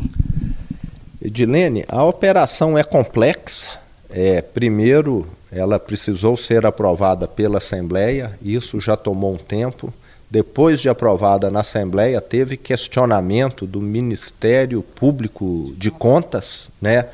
Edilene, 1.19 1.83
a 1.89 2.05
operação 2.05 2.77
é 2.77 2.85
complexa. 2.85 3.81
É, 4.11 4.43
primeiro, 4.43 5.27
ela 5.53 5.79
precisou 5.79 6.37
ser 6.37 6.65
aprovada 6.65 7.27
pela 7.27 7.59
Assembleia, 7.59 8.39
isso 8.43 8.81
já 8.81 8.97
tomou 8.97 9.35
um 9.35 9.39
tempo. 9.39 9.93
Depois 10.31 10.81
de 10.81 10.89
aprovada 10.89 11.51
na 11.51 11.61
Assembleia, 11.61 12.21
teve 12.21 12.57
questionamento 12.57 13.67
do 13.67 13.81
Ministério 13.81 14.81
Público 14.83 15.75
de 15.77 15.91
Contas, 15.91 16.69
né? 16.81 17.07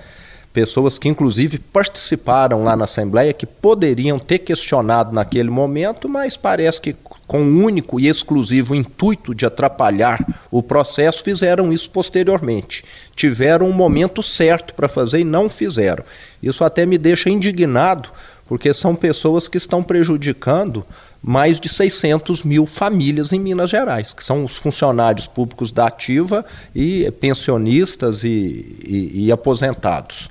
pessoas 0.56 0.98
que 0.98 1.06
inclusive 1.06 1.58
participaram 1.58 2.64
lá 2.64 2.74
na 2.74 2.84
Assembleia, 2.84 3.34
que 3.34 3.44
poderiam 3.44 4.18
ter 4.18 4.38
questionado 4.38 5.14
naquele 5.14 5.50
momento, 5.50 6.08
mas 6.08 6.34
parece 6.34 6.80
que 6.80 6.96
com 7.26 7.42
o 7.42 7.64
único 7.64 8.00
e 8.00 8.08
exclusivo 8.08 8.74
intuito 8.74 9.34
de 9.34 9.44
atrapalhar 9.44 10.18
o 10.50 10.62
processo, 10.62 11.22
fizeram 11.22 11.70
isso 11.72 11.90
posteriormente. 11.90 12.82
Tiveram 13.16 13.68
um 13.68 13.72
momento 13.72 14.22
certo 14.22 14.74
para 14.74 14.88
fazer 14.88 15.20
e 15.20 15.24
não 15.24 15.48
fizeram. 15.48 16.04
Isso 16.40 16.62
até 16.62 16.86
me 16.86 16.98
deixa 16.98 17.30
indignado, 17.30 18.10
porque 18.46 18.72
são 18.72 18.94
pessoas 18.94 19.48
que 19.48 19.56
estão 19.56 19.82
prejudicando 19.82 20.84
mais 21.22 21.58
de 21.58 21.68
600 21.68 22.44
mil 22.44 22.66
famílias 22.66 23.32
em 23.32 23.40
Minas 23.40 23.70
Gerais, 23.70 24.14
que 24.14 24.22
são 24.22 24.44
os 24.44 24.58
funcionários 24.58 25.26
públicos 25.26 25.72
da 25.72 25.86
ativa 25.86 26.44
e 26.72 27.10
pensionistas 27.20 28.22
e, 28.22 28.76
e, 28.86 29.24
e 29.24 29.32
aposentados. 29.32 30.30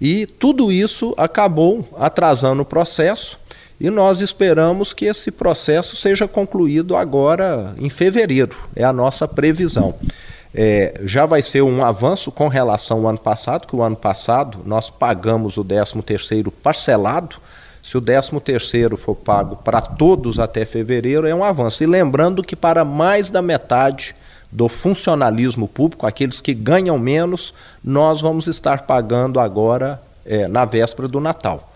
E 0.00 0.26
tudo 0.26 0.72
isso 0.72 1.12
acabou 1.18 1.86
atrasando 1.98 2.62
o 2.62 2.66
processo 2.66 3.38
e 3.78 3.90
nós 3.90 4.20
esperamos 4.20 4.92
que 4.92 5.06
esse 5.06 5.30
processo 5.30 5.96
seja 5.96 6.28
concluído 6.28 6.96
agora 6.96 7.74
em 7.78 7.90
fevereiro, 7.90 8.56
é 8.76 8.84
a 8.84 8.92
nossa 8.92 9.26
previsão. 9.26 9.94
É, 10.54 11.00
já 11.04 11.24
vai 11.24 11.40
ser 11.40 11.62
um 11.62 11.84
avanço 11.84 12.30
com 12.30 12.46
relação 12.46 12.98
ao 12.98 13.08
ano 13.08 13.18
passado, 13.18 13.66
que 13.66 13.74
o 13.74 13.82
ano 13.82 13.96
passado 13.96 14.58
nós 14.66 14.90
pagamos 14.90 15.56
o 15.56 15.64
13º 15.64 16.52
parcelado, 16.62 17.36
se 17.82 17.96
o 17.96 18.02
13º 18.02 18.96
for 18.96 19.14
pago 19.14 19.56
para 19.56 19.80
todos 19.80 20.38
até 20.38 20.64
fevereiro, 20.64 21.26
é 21.26 21.34
um 21.34 21.42
avanço. 21.42 21.82
E 21.82 21.86
lembrando 21.86 22.42
que 22.42 22.54
para 22.54 22.84
mais 22.84 23.28
da 23.28 23.42
metade 23.42 24.14
do 24.52 24.68
funcionalismo 24.68 25.66
público, 25.66 26.06
aqueles 26.06 26.40
que 26.40 26.52
ganham 26.52 26.98
menos, 26.98 27.54
nós 27.82 28.20
vamos 28.20 28.46
estar 28.46 28.82
pagando 28.82 29.40
agora 29.40 30.00
é, 30.24 30.46
na 30.46 30.64
véspera 30.64 31.08
do 31.08 31.18
Natal. 31.18 31.71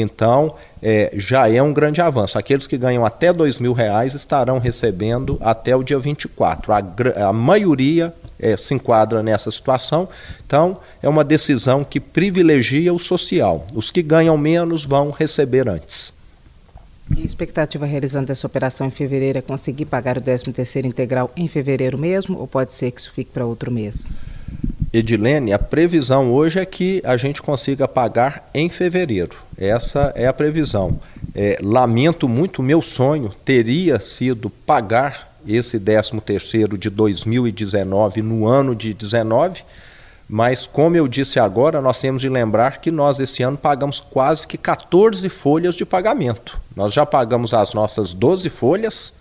Então, 0.00 0.54
é, 0.82 1.12
já 1.14 1.48
é 1.48 1.62
um 1.62 1.72
grande 1.72 2.00
avanço. 2.00 2.36
Aqueles 2.36 2.66
que 2.66 2.76
ganham 2.76 3.06
até 3.06 3.32
dois 3.32 3.60
mil 3.60 3.72
reais 3.72 4.14
estarão 4.14 4.58
recebendo 4.58 5.38
até 5.40 5.76
o 5.76 5.84
dia 5.84 5.98
24. 6.00 6.72
A, 6.72 6.82
a 7.28 7.32
maioria 7.32 8.12
é, 8.38 8.56
se 8.56 8.74
enquadra 8.74 9.22
nessa 9.22 9.50
situação. 9.52 10.08
Então, 10.44 10.78
é 11.00 11.08
uma 11.08 11.22
decisão 11.22 11.84
que 11.84 12.00
privilegia 12.00 12.92
o 12.92 12.98
social. 12.98 13.64
Os 13.72 13.92
que 13.92 14.02
ganham 14.02 14.36
menos 14.36 14.84
vão 14.84 15.10
receber 15.10 15.68
antes. 15.68 16.12
E 17.16 17.22
a 17.22 17.24
expectativa 17.24 17.86
realizando 17.86 18.32
essa 18.32 18.46
operação 18.46 18.86
em 18.86 18.90
fevereiro 18.90 19.38
é 19.38 19.42
conseguir 19.42 19.84
pagar 19.84 20.18
o 20.18 20.22
13º 20.22 20.86
integral 20.86 21.30
em 21.36 21.46
fevereiro 21.46 21.98
mesmo 21.98 22.38
ou 22.38 22.48
pode 22.48 22.74
ser 22.74 22.90
que 22.90 23.00
isso 23.00 23.12
fique 23.12 23.30
para 23.30 23.44
outro 23.44 23.70
mês? 23.70 24.08
Edilene, 24.94 25.52
a 25.52 25.58
previsão 25.58 26.32
hoje 26.32 26.60
é 26.60 26.64
que 26.64 27.02
a 27.04 27.16
gente 27.16 27.42
consiga 27.42 27.88
pagar 27.88 28.48
em 28.54 28.68
fevereiro. 28.68 29.34
Essa 29.58 30.12
é 30.14 30.28
a 30.28 30.32
previsão. 30.32 31.00
É, 31.34 31.58
lamento 31.60 32.28
muito, 32.28 32.62
meu 32.62 32.80
sonho 32.80 33.32
teria 33.44 33.98
sido 33.98 34.48
pagar 34.48 35.34
esse 35.44 35.80
13º 35.80 36.78
de 36.78 36.88
2019 36.90 38.22
no 38.22 38.46
ano 38.46 38.72
de 38.72 38.94
19, 38.94 39.64
mas 40.28 40.64
como 40.64 40.94
eu 40.94 41.08
disse 41.08 41.40
agora, 41.40 41.80
nós 41.80 41.98
temos 41.98 42.22
de 42.22 42.28
lembrar 42.28 42.80
que 42.80 42.92
nós 42.92 43.18
esse 43.18 43.42
ano 43.42 43.58
pagamos 43.58 43.98
quase 43.98 44.46
que 44.46 44.56
14 44.56 45.28
folhas 45.28 45.74
de 45.74 45.84
pagamento. 45.84 46.60
Nós 46.76 46.92
já 46.92 47.04
pagamos 47.04 47.52
as 47.52 47.74
nossas 47.74 48.14
12 48.14 48.48
folhas, 48.48 49.12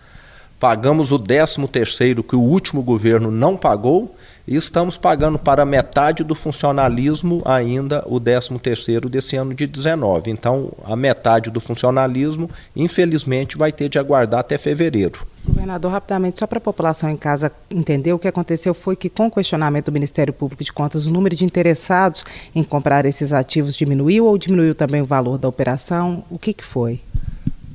pagamos 0.60 1.12
o 1.12 1.18
13º 1.18 2.22
que 2.22 2.36
o 2.36 2.42
último 2.42 2.84
governo 2.84 3.32
não 3.32 3.58
pagou 3.58 4.16
e 4.48 4.56
estamos 4.56 4.98
pagando 4.98 5.40
para 5.40 5.66
metade 5.66 6.24
do 6.24 6.36
funcionalismo 6.36 7.42
ainda 7.46 8.04
o 8.08 8.20
13º 8.20 9.08
desse 9.08 9.36
ano 9.36 9.54
de 9.54 9.66
19. 9.66 10.30
Então, 10.30 10.72
a 10.84 10.96
metade 10.96 11.50
do 11.50 11.62
funcionalismo, 11.62 12.50
infelizmente, 12.76 13.58
vai 13.58 13.72
ter 13.72 13.88
de 13.88 13.98
aguardar 13.98 14.42
até 14.42 14.58
fevereiro. 14.58 15.26
Governador, 15.46 15.92
rapidamente, 15.92 16.40
só 16.40 16.48
para 16.48 16.58
a 16.58 16.62
população 16.62 17.10
em 17.10 17.18
casa 17.18 17.52
entender, 17.70 18.14
o 18.14 18.20
que 18.20 18.28
aconteceu 18.28 18.74
foi 18.74 18.96
que, 18.96 19.10
com 19.10 19.28
o 19.28 19.32
questionamento 19.32 19.86
do 19.86 19.92
Ministério 19.92 20.34
Público 20.34 20.64
de 20.64 20.72
Contas, 20.72 21.06
o 21.06 21.12
número 21.12 21.36
de 21.36 21.44
interessados 21.44 22.24
em 22.54 22.64
comprar 22.64 23.06
esses 23.06 23.34
ativos 23.34 23.76
diminuiu 23.76 24.26
ou 24.26 24.38
diminuiu 24.38 24.76
também 24.76 25.02
o 25.02 25.06
valor 25.06 25.38
da 25.38 25.48
operação? 25.48 26.24
O 26.30 26.38
que, 26.38 26.54
que 26.54 26.64
foi? 26.64 27.02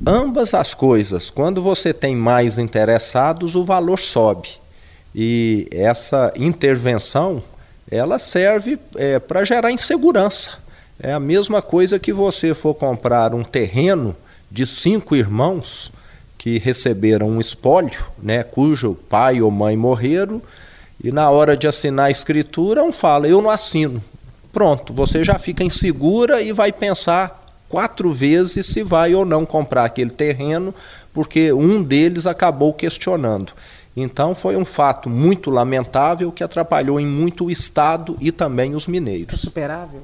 Ambas 0.06 0.54
as 0.54 0.74
coisas. 0.74 1.28
Quando 1.28 1.62
você 1.62 1.92
tem 1.92 2.14
mais 2.14 2.56
interessados, 2.56 3.54
o 3.54 3.64
valor 3.64 3.98
sobe. 3.98 4.48
E 5.20 5.66
essa 5.72 6.32
intervenção, 6.36 7.42
ela 7.90 8.20
serve 8.20 8.78
é, 8.94 9.18
para 9.18 9.44
gerar 9.44 9.72
insegurança. 9.72 10.58
É 11.00 11.12
a 11.12 11.18
mesma 11.18 11.60
coisa 11.60 11.98
que 11.98 12.12
você 12.12 12.54
for 12.54 12.72
comprar 12.72 13.34
um 13.34 13.42
terreno 13.42 14.14
de 14.48 14.64
cinco 14.64 15.16
irmãos 15.16 15.90
que 16.38 16.56
receberam 16.58 17.30
um 17.30 17.40
espólio, 17.40 18.00
né, 18.16 18.44
cujo 18.44 18.96
pai 19.08 19.42
ou 19.42 19.50
mãe 19.50 19.76
morreram, 19.76 20.40
e 21.02 21.10
na 21.10 21.28
hora 21.28 21.56
de 21.56 21.66
assinar 21.66 22.06
a 22.06 22.10
escritura, 22.12 22.84
um 22.84 22.92
fala: 22.92 23.26
Eu 23.26 23.42
não 23.42 23.50
assino. 23.50 24.00
Pronto, 24.52 24.92
você 24.92 25.24
já 25.24 25.36
fica 25.36 25.64
insegura 25.64 26.40
e 26.40 26.52
vai 26.52 26.70
pensar 26.70 27.44
quatro 27.68 28.12
vezes 28.12 28.66
se 28.66 28.84
vai 28.84 29.16
ou 29.16 29.24
não 29.24 29.44
comprar 29.44 29.84
aquele 29.84 30.10
terreno, 30.10 30.72
porque 31.12 31.52
um 31.52 31.82
deles 31.82 32.24
acabou 32.24 32.72
questionando. 32.72 33.52
Então 34.00 34.34
foi 34.34 34.56
um 34.56 34.64
fato 34.64 35.08
muito 35.08 35.50
lamentável 35.50 36.30
que 36.30 36.44
atrapalhou 36.44 37.00
em 37.00 37.06
muito 37.06 37.46
o 37.46 37.50
Estado 37.50 38.16
e 38.20 38.30
também 38.30 38.74
os 38.74 38.86
mineiros. 38.86 39.34
É 39.34 39.36
superável? 39.36 40.02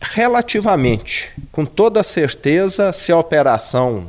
Relativamente. 0.00 1.30
Com 1.50 1.64
toda 1.64 2.02
certeza, 2.02 2.92
se 2.92 3.12
a 3.12 3.18
operação 3.18 4.06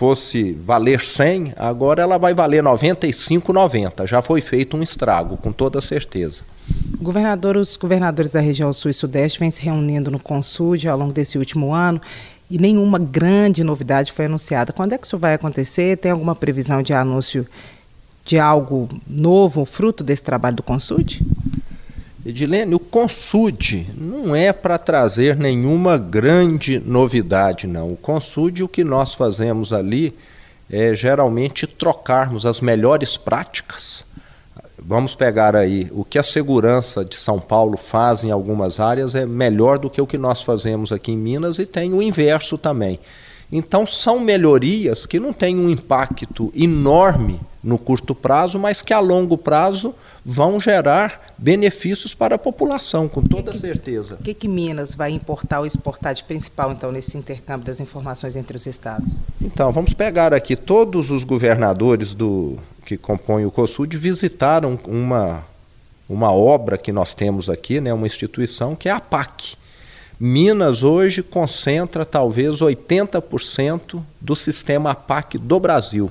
fosse 0.00 0.52
valer 0.52 1.00
100, 1.00 1.52
agora 1.56 2.02
ela 2.02 2.16
vai 2.16 2.32
valer 2.32 2.62
95,90. 2.62 4.06
Já 4.06 4.22
foi 4.22 4.40
feito 4.40 4.76
um 4.76 4.82
estrago, 4.82 5.36
com 5.36 5.52
toda 5.52 5.80
certeza. 5.80 6.42
Governador, 7.00 7.56
os 7.56 7.76
governadores 7.76 8.32
da 8.32 8.40
região 8.40 8.72
sul 8.72 8.90
e 8.90 8.94
sudeste 8.94 9.38
vêm 9.38 9.50
se 9.50 9.62
reunindo 9.62 10.10
no 10.10 10.18
Consul 10.18 10.76
ao 10.88 10.96
longo 10.96 11.12
desse 11.12 11.36
último 11.36 11.74
ano 11.74 12.00
e 12.50 12.58
nenhuma 12.58 12.98
grande 12.98 13.62
novidade 13.62 14.12
foi 14.12 14.24
anunciada. 14.24 14.72
Quando 14.72 14.92
é 14.92 14.98
que 14.98 15.06
isso 15.06 15.16
vai 15.16 15.34
acontecer? 15.34 15.96
Tem 15.98 16.10
alguma 16.10 16.34
previsão 16.34 16.82
de 16.82 16.92
anúncio 16.92 17.46
de 18.24 18.38
algo 18.38 18.88
novo, 19.06 19.64
fruto 19.64 20.02
desse 20.02 20.24
trabalho 20.24 20.56
do 20.56 20.62
Consud? 20.62 21.22
Edilene, 22.26 22.74
o 22.74 22.78
Consud 22.78 23.86
não 23.96 24.36
é 24.36 24.52
para 24.52 24.76
trazer 24.78 25.36
nenhuma 25.36 25.96
grande 25.96 26.78
novidade, 26.78 27.66
não. 27.66 27.92
O 27.92 27.96
Consud, 27.96 28.62
o 28.62 28.68
que 28.68 28.84
nós 28.84 29.14
fazemos 29.14 29.72
ali 29.72 30.14
é 30.70 30.94
geralmente 30.94 31.66
trocarmos 31.66 32.44
as 32.44 32.60
melhores 32.60 33.16
práticas 33.16 34.04
Vamos 34.84 35.14
pegar 35.14 35.54
aí 35.54 35.88
o 35.92 36.04
que 36.04 36.18
a 36.18 36.22
segurança 36.22 37.04
de 37.04 37.16
São 37.16 37.38
Paulo 37.38 37.76
faz 37.76 38.24
em 38.24 38.30
algumas 38.30 38.80
áreas 38.80 39.14
é 39.14 39.26
melhor 39.26 39.78
do 39.78 39.90
que 39.90 40.00
o 40.00 40.06
que 40.06 40.18
nós 40.18 40.42
fazemos 40.42 40.92
aqui 40.92 41.12
em 41.12 41.16
Minas 41.16 41.58
e 41.58 41.66
tem 41.66 41.92
o 41.92 42.02
inverso 42.02 42.56
também. 42.56 42.98
Então 43.52 43.86
são 43.86 44.20
melhorias 44.20 45.06
que 45.06 45.18
não 45.18 45.32
têm 45.32 45.56
um 45.56 45.68
impacto 45.68 46.52
enorme 46.54 47.40
no 47.62 47.76
curto 47.76 48.14
prazo, 48.14 48.58
mas 48.58 48.80
que 48.80 48.92
a 48.92 49.00
longo 49.00 49.36
prazo 49.36 49.94
vão 50.24 50.60
gerar 50.60 51.34
benefícios 51.36 52.14
para 52.14 52.36
a 52.36 52.38
população, 52.38 53.06
com 53.06 53.22
toda 53.22 53.52
que, 53.52 53.58
certeza. 53.58 54.14
O 54.14 54.22
que, 54.22 54.32
que 54.32 54.48
Minas 54.48 54.94
vai 54.94 55.10
importar 55.10 55.60
ou 55.60 55.66
exportar 55.66 56.14
de 56.14 56.24
principal, 56.24 56.72
então, 56.72 56.90
nesse 56.90 57.18
intercâmbio 57.18 57.66
das 57.66 57.80
informações 57.80 58.34
entre 58.34 58.56
os 58.56 58.66
estados? 58.66 59.18
Então, 59.42 59.72
vamos 59.72 59.92
pegar 59.92 60.32
aqui 60.32 60.56
todos 60.56 61.10
os 61.10 61.22
governadores 61.22 62.14
do, 62.14 62.56
que 62.90 62.96
compõem 62.96 63.46
o 63.46 63.52
COSUD 63.52 63.96
visitaram 63.96 64.76
uma, 64.84 65.44
uma 66.08 66.32
obra 66.32 66.76
que 66.76 66.90
nós 66.90 67.14
temos 67.14 67.48
aqui, 67.48 67.80
né, 67.80 67.94
uma 67.94 68.06
instituição, 68.06 68.74
que 68.74 68.88
é 68.88 68.92
a 68.92 68.98
PAC. 68.98 69.54
Minas 70.18 70.82
hoje 70.82 71.22
concentra 71.22 72.04
talvez 72.04 72.58
80% 72.58 74.02
do 74.20 74.34
sistema 74.34 74.92
PAC 74.92 75.38
do 75.38 75.60
Brasil. 75.60 76.10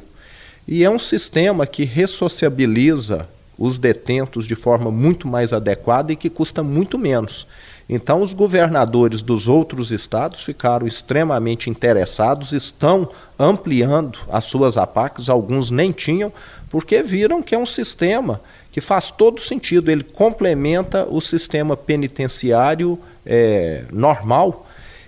E 0.65 0.85
é 0.85 0.89
um 0.89 0.97
sistema 0.97 1.67
que 1.67 1.83
ressociabiliza 1.83 3.27
os 3.59 3.77
detentos 3.77 4.47
de 4.47 4.55
forma 4.55 4.89
muito 4.89 5.27
mais 5.27 5.51
adequada 5.51 6.13
e 6.13 6.15
que 6.15 6.29
custa 6.29 6.63
muito 6.63 6.97
menos. 6.97 7.45
Então, 7.89 8.21
os 8.21 8.35
governadores 8.35 9.19
dos 9.19 9.47
outros 9.47 9.91
estados 9.91 10.43
ficaram 10.43 10.85
extremamente 10.85 11.71
interessados, 11.71 12.53
estão 12.53 13.09
ampliando 13.37 14.19
as 14.31 14.45
suas 14.45 14.77
APACs, 14.77 15.27
alguns 15.27 15.71
nem 15.71 15.91
tinham, 15.91 16.31
porque 16.69 17.01
viram 17.01 17.41
que 17.41 17.55
é 17.55 17.57
um 17.57 17.65
sistema 17.65 18.41
que 18.71 18.79
faz 18.79 19.09
todo 19.09 19.41
sentido, 19.41 19.89
ele 19.89 20.03
complementa 20.03 21.07
o 21.09 21.19
sistema 21.19 21.75
penitenciário 21.75 22.99
é, 23.25 23.83
normal. 23.91 24.67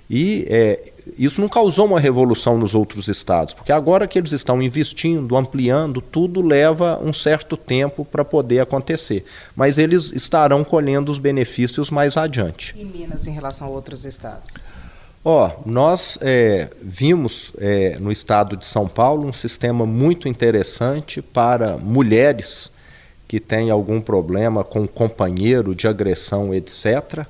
E 0.09 0.45
é, 0.49 0.91
isso 1.17 1.39
não 1.39 1.47
causou 1.47 1.85
uma 1.85 1.99
revolução 1.99 2.57
nos 2.57 2.75
outros 2.75 3.07
estados, 3.07 3.53
porque 3.53 3.71
agora 3.71 4.07
que 4.07 4.19
eles 4.19 4.33
estão 4.33 4.61
investindo, 4.61 5.37
ampliando, 5.37 6.01
tudo 6.01 6.41
leva 6.41 6.99
um 7.01 7.13
certo 7.13 7.55
tempo 7.55 8.03
para 8.03 8.25
poder 8.25 8.59
acontecer. 8.59 9.23
Mas 9.55 9.77
eles 9.77 10.11
estarão 10.11 10.63
colhendo 10.63 11.11
os 11.11 11.17
benefícios 11.17 11.89
mais 11.89 12.17
adiante. 12.17 12.75
E 12.77 12.83
Minas 12.83 13.25
em 13.25 13.31
relação 13.31 13.67
a 13.67 13.69
outros 13.69 14.05
estados? 14.05 14.53
Ó, 15.23 15.47
oh, 15.47 15.69
nós 15.69 16.17
é, 16.21 16.69
vimos 16.81 17.53
é, 17.59 17.97
no 17.99 18.11
estado 18.11 18.57
de 18.57 18.65
São 18.65 18.87
Paulo 18.87 19.27
um 19.27 19.33
sistema 19.33 19.85
muito 19.85 20.27
interessante 20.27 21.21
para 21.21 21.77
mulheres 21.77 22.71
que 23.27 23.39
têm 23.39 23.69
algum 23.69 24.01
problema 24.01 24.63
com 24.63 24.87
companheiro 24.87 25.75
de 25.75 25.87
agressão, 25.87 26.53
etc 26.53 27.25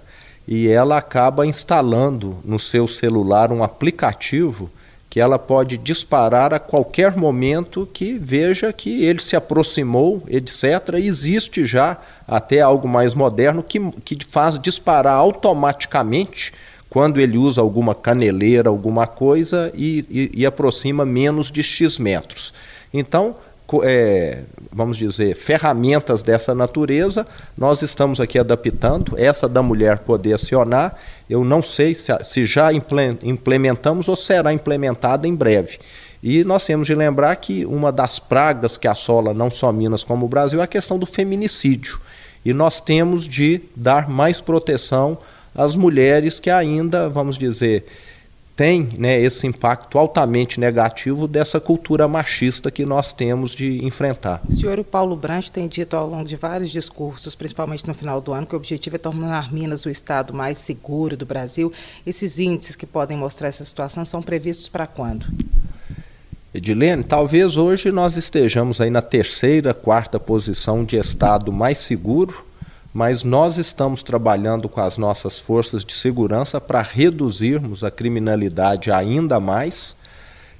e 0.48 0.68
ela 0.68 0.98
acaba 0.98 1.46
instalando 1.46 2.38
no 2.44 2.60
seu 2.60 2.88
celular 2.88 3.52
um 3.52 3.64
aplicativo 3.64 4.70
que 5.10 5.20
ela 5.20 5.38
pode 5.38 5.78
disparar 5.78 6.54
a 6.54 6.60
qualquer 6.60 7.18
momento 7.18 7.88
que 7.94 8.18
veja 8.18 8.72
que 8.72 9.04
ele 9.04 9.20
se 9.20 9.36
aproximou, 9.36 10.24
etc. 10.28 10.96
Existe 10.96 11.66
já 11.66 11.98
até 12.26 12.62
algo 12.62 12.88
mais 12.88 13.14
moderno 13.14 13.62
que, 13.62 13.80
que 14.06 14.18
faz 14.26 14.58
disparar 14.58 15.16
automaticamente 15.16 16.54
quando 16.92 17.22
ele 17.22 17.38
usa 17.38 17.62
alguma 17.62 17.96
caneleira, 17.96 18.70
alguma 18.70 19.08
coisa 19.08 19.72
e, 19.74 20.06
e, 20.10 20.42
e 20.42 20.46
aproxima 20.46 21.06
menos 21.06 21.50
de 21.50 21.64
X 21.64 21.98
metros. 21.98 22.54
Então, 22.94 23.34
é, 23.82 24.44
vamos 24.74 24.98
dizer, 24.98 25.34
ferramentas 25.38 26.22
dessa 26.22 26.54
natureza, 26.54 27.26
nós 27.58 27.82
estamos 27.82 28.20
aqui 28.20 28.38
adaptando, 28.38 29.14
essa 29.18 29.48
da 29.48 29.64
mulher 29.64 30.00
poder 30.00 30.34
acionar, 30.34 30.98
eu 31.30 31.46
não 31.46 31.64
sei 31.64 31.94
se, 31.96 32.12
se 32.26 32.46
já 32.46 32.72
implementamos 32.74 34.10
ou 34.10 34.16
será 34.18 34.52
implementada 34.52 35.26
em 35.26 35.34
breve. 35.34 35.80
E 36.22 36.44
nós 36.44 36.66
temos 36.66 36.88
de 36.88 36.94
lembrar 36.94 37.34
que 37.38 37.66
uma 37.66 37.90
das 37.90 38.20
pragas 38.20 38.76
que 38.76 38.90
assola 38.90 39.34
não 39.34 39.50
só 39.50 39.72
Minas 39.72 40.04
como 40.04 40.26
o 40.26 40.30
Brasil 40.30 40.60
é 40.60 40.66
a 40.66 40.68
questão 40.68 41.00
do 41.00 41.06
feminicídio. 41.06 42.02
E 42.44 42.54
nós 42.54 42.82
temos 42.82 43.26
de 43.26 43.62
dar 43.78 44.10
mais 44.10 44.42
proteção 44.42 45.18
às 45.56 45.76
mulheres 45.76 46.40
que 46.40 46.50
ainda, 46.50 47.10
vamos 47.10 47.38
dizer, 47.38 47.86
tem 48.56 48.90
né, 48.98 49.20
esse 49.20 49.48
impacto 49.48 49.98
altamente 49.98 50.60
negativo 50.60 51.28
dessa 51.28 51.60
cultura 51.60 52.08
machista 52.08 52.70
que 52.70 52.86
nós 52.86 53.12
temos 53.14 53.52
de 53.52 53.84
enfrentar. 53.84 54.42
O 54.48 54.52
senhor 54.52 54.84
Paulo 54.84 55.16
Brandt 55.16 55.52
têm 55.52 55.68
dito 55.68 55.96
ao 55.96 56.08
longo 56.08 56.28
de 56.28 56.36
vários 56.36 56.70
discursos, 56.70 57.34
principalmente 57.34 57.88
no 57.88 57.94
final 57.94 58.22
do 58.22 58.34
ano, 58.34 58.46
que 58.46 58.54
o 58.54 58.58
objetivo 58.58 58.98
é 58.98 59.00
tornar 59.00 59.52
Minas 59.52 59.86
o 59.86 59.90
estado 59.90 60.34
mais 60.34 60.58
seguro 60.60 61.18
do 61.18 61.26
Brasil. 61.26 61.72
Esses 62.06 62.40
índices 62.40 62.76
que 62.76 62.86
podem 62.86 63.18
mostrar 63.18 63.48
essa 63.48 63.66
situação 63.66 64.06
são 64.06 64.22
previstos 64.22 64.70
para 64.70 64.86
quando? 64.86 65.26
Edilene, 66.54 67.04
talvez 67.04 67.56
hoje 67.56 67.92
nós 67.92 68.18
estejamos 68.18 68.82
aí 68.82 68.90
na 68.90 69.02
terceira, 69.02 69.74
quarta 69.74 70.20
posição 70.20 70.84
de 70.84 70.98
estado 70.98 71.52
mais 71.52 71.78
seguro 71.78 72.51
mas 72.94 73.24
nós 73.24 73.58
estamos 73.58 74.04
trabalhando 74.04 74.68
com 74.68 74.82
as 74.82 74.98
nossas 74.98 75.40
forças 75.40 75.86
de 75.86 75.94
segurança 75.94 76.60
para 76.60 76.82
reduzirmos 76.82 77.84
a 77.84 77.92
criminalidade 77.92 78.92
ainda 78.92 79.40
mais. 79.40 79.96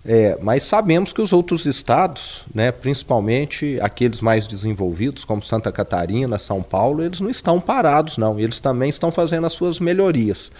É, 0.04 0.38
mas 0.42 0.64
sabemos 0.64 1.14
que 1.14 1.22
os 1.22 1.32
outros 1.32 1.66
estados, 1.66 2.44
né, 2.56 2.72
principalmente 2.72 3.80
aqueles 3.82 4.20
mais 4.20 4.48
desenvolvidos, 4.48 5.24
como 5.24 5.44
Santa 5.44 5.72
Catarina, 5.72 6.40
São 6.40 6.64
Paulo, 6.64 7.04
eles 7.04 7.20
não 7.20 7.30
estão 7.30 7.60
parados, 7.60 8.18
não. 8.18 8.40
Eles 8.40 8.60
também 8.60 8.90
estão 8.90 9.12
fazendo 9.12 9.46
as 9.46 9.54
suas 9.54 9.80
melhorias. 9.80 10.52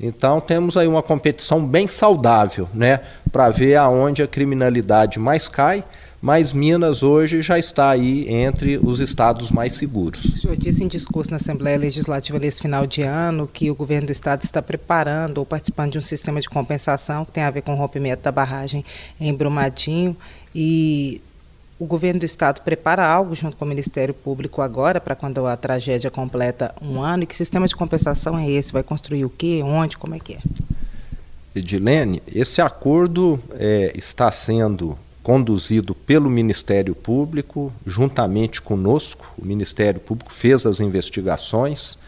Então 0.00 0.40
temos 0.40 0.76
aí 0.78 0.88
uma 0.88 1.02
competição 1.02 1.64
bem 1.64 1.86
saudável, 1.86 2.66
né, 2.72 3.00
para 3.30 3.50
ver 3.50 3.76
aonde 3.76 4.22
a 4.22 4.26
criminalidade 4.26 5.18
mais 5.18 5.46
cai 5.46 5.84
mas 6.20 6.52
Minas 6.52 7.02
hoje 7.02 7.40
já 7.40 7.58
está 7.58 7.90
aí 7.90 8.28
entre 8.28 8.76
os 8.76 9.00
estados 9.00 9.50
mais 9.50 9.74
seguros. 9.74 10.24
O 10.24 10.38
senhor 10.38 10.56
disse 10.56 10.84
em 10.84 10.88
discurso 10.88 11.30
na 11.30 11.38
Assembleia 11.38 11.78
Legislativa 11.78 12.38
nesse 12.38 12.60
final 12.60 12.86
de 12.86 13.02
ano 13.02 13.48
que 13.50 13.70
o 13.70 13.74
governo 13.74 14.06
do 14.06 14.12
estado 14.12 14.42
está 14.42 14.60
preparando 14.60 15.38
ou 15.38 15.46
participando 15.46 15.92
de 15.92 15.98
um 15.98 16.02
sistema 16.02 16.40
de 16.40 16.48
compensação 16.48 17.24
que 17.24 17.32
tem 17.32 17.42
a 17.42 17.50
ver 17.50 17.62
com 17.62 17.72
o 17.72 17.76
rompimento 17.76 18.22
da 18.22 18.30
barragem 18.30 18.84
em 19.18 19.32
Brumadinho 19.32 20.14
e 20.54 21.22
o 21.78 21.86
governo 21.86 22.20
do 22.20 22.26
estado 22.26 22.60
prepara 22.60 23.06
algo 23.06 23.34
junto 23.34 23.56
com 23.56 23.64
o 23.64 23.68
Ministério 23.68 24.12
Público 24.12 24.60
agora 24.60 25.00
para 25.00 25.14
quando 25.14 25.46
a 25.46 25.56
tragédia 25.56 26.10
completa 26.10 26.74
um 26.82 27.00
ano 27.00 27.22
e 27.22 27.26
que 27.26 27.34
sistema 27.34 27.66
de 27.66 27.74
compensação 27.74 28.38
é 28.38 28.50
esse? 28.50 28.70
Vai 28.70 28.82
construir 28.82 29.24
o 29.24 29.30
quê? 29.30 29.62
Onde? 29.64 29.96
Como 29.96 30.14
é 30.14 30.18
que 30.18 30.34
é? 30.34 30.38
Edilene, 31.54 32.22
esse 32.32 32.60
acordo 32.60 33.40
é, 33.54 33.92
está 33.96 34.30
sendo 34.30 34.96
conduzido 35.22 35.94
pelo 35.94 36.30
Ministério 36.30 36.94
Público, 36.94 37.72
juntamente 37.86 38.60
conosco. 38.60 39.32
O 39.38 39.44
Ministério 39.44 40.00
Público 40.00 40.32
fez 40.32 40.64
as 40.66 40.80
investigações 40.80 41.98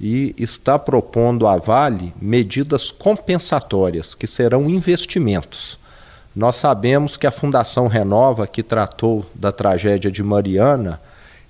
e 0.00 0.34
está 0.38 0.78
propondo 0.78 1.46
à 1.46 1.56
Vale 1.56 2.12
medidas 2.20 2.90
compensatórias, 2.90 4.14
que 4.14 4.26
serão 4.26 4.68
investimentos. 4.68 5.78
Nós 6.34 6.56
sabemos 6.56 7.16
que 7.16 7.26
a 7.26 7.32
Fundação 7.32 7.86
Renova, 7.86 8.46
que 8.46 8.62
tratou 8.62 9.24
da 9.34 9.50
tragédia 9.50 10.10
de 10.10 10.22
Mariana, 10.22 11.00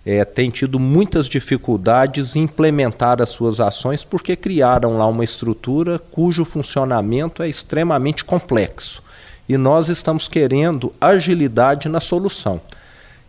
é, 0.05 0.25
tem 0.25 0.49
tido 0.51 0.79
muitas 0.79 1.29
dificuldades 1.29 2.37
em 2.37 2.43
implementar 2.43 3.21
as 3.21 3.31
suas 3.31 3.59
ações 3.59 4.05
porque 4.05 4.37
criaram 4.37 4.97
lá 4.97 5.07
uma 5.09 5.25
estrutura 5.25 5.99
cujo 5.99 6.45
funcionamento 6.45 7.43
é 7.43 7.49
extremamente 7.49 8.25
complexo 8.25 9.03
e 9.49 9.57
nós 9.57 9.89
estamos 9.89 10.29
querendo 10.29 10.93
agilidade 11.01 11.89
na 11.89 12.01
solução. 12.01 12.61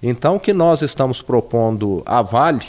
Então, 0.01 0.36
o 0.36 0.39
que 0.39 0.53
nós 0.53 0.82
estamos 0.82 1.21
propondo 1.21 2.03
à 2.06 2.21
Vale, 2.21 2.65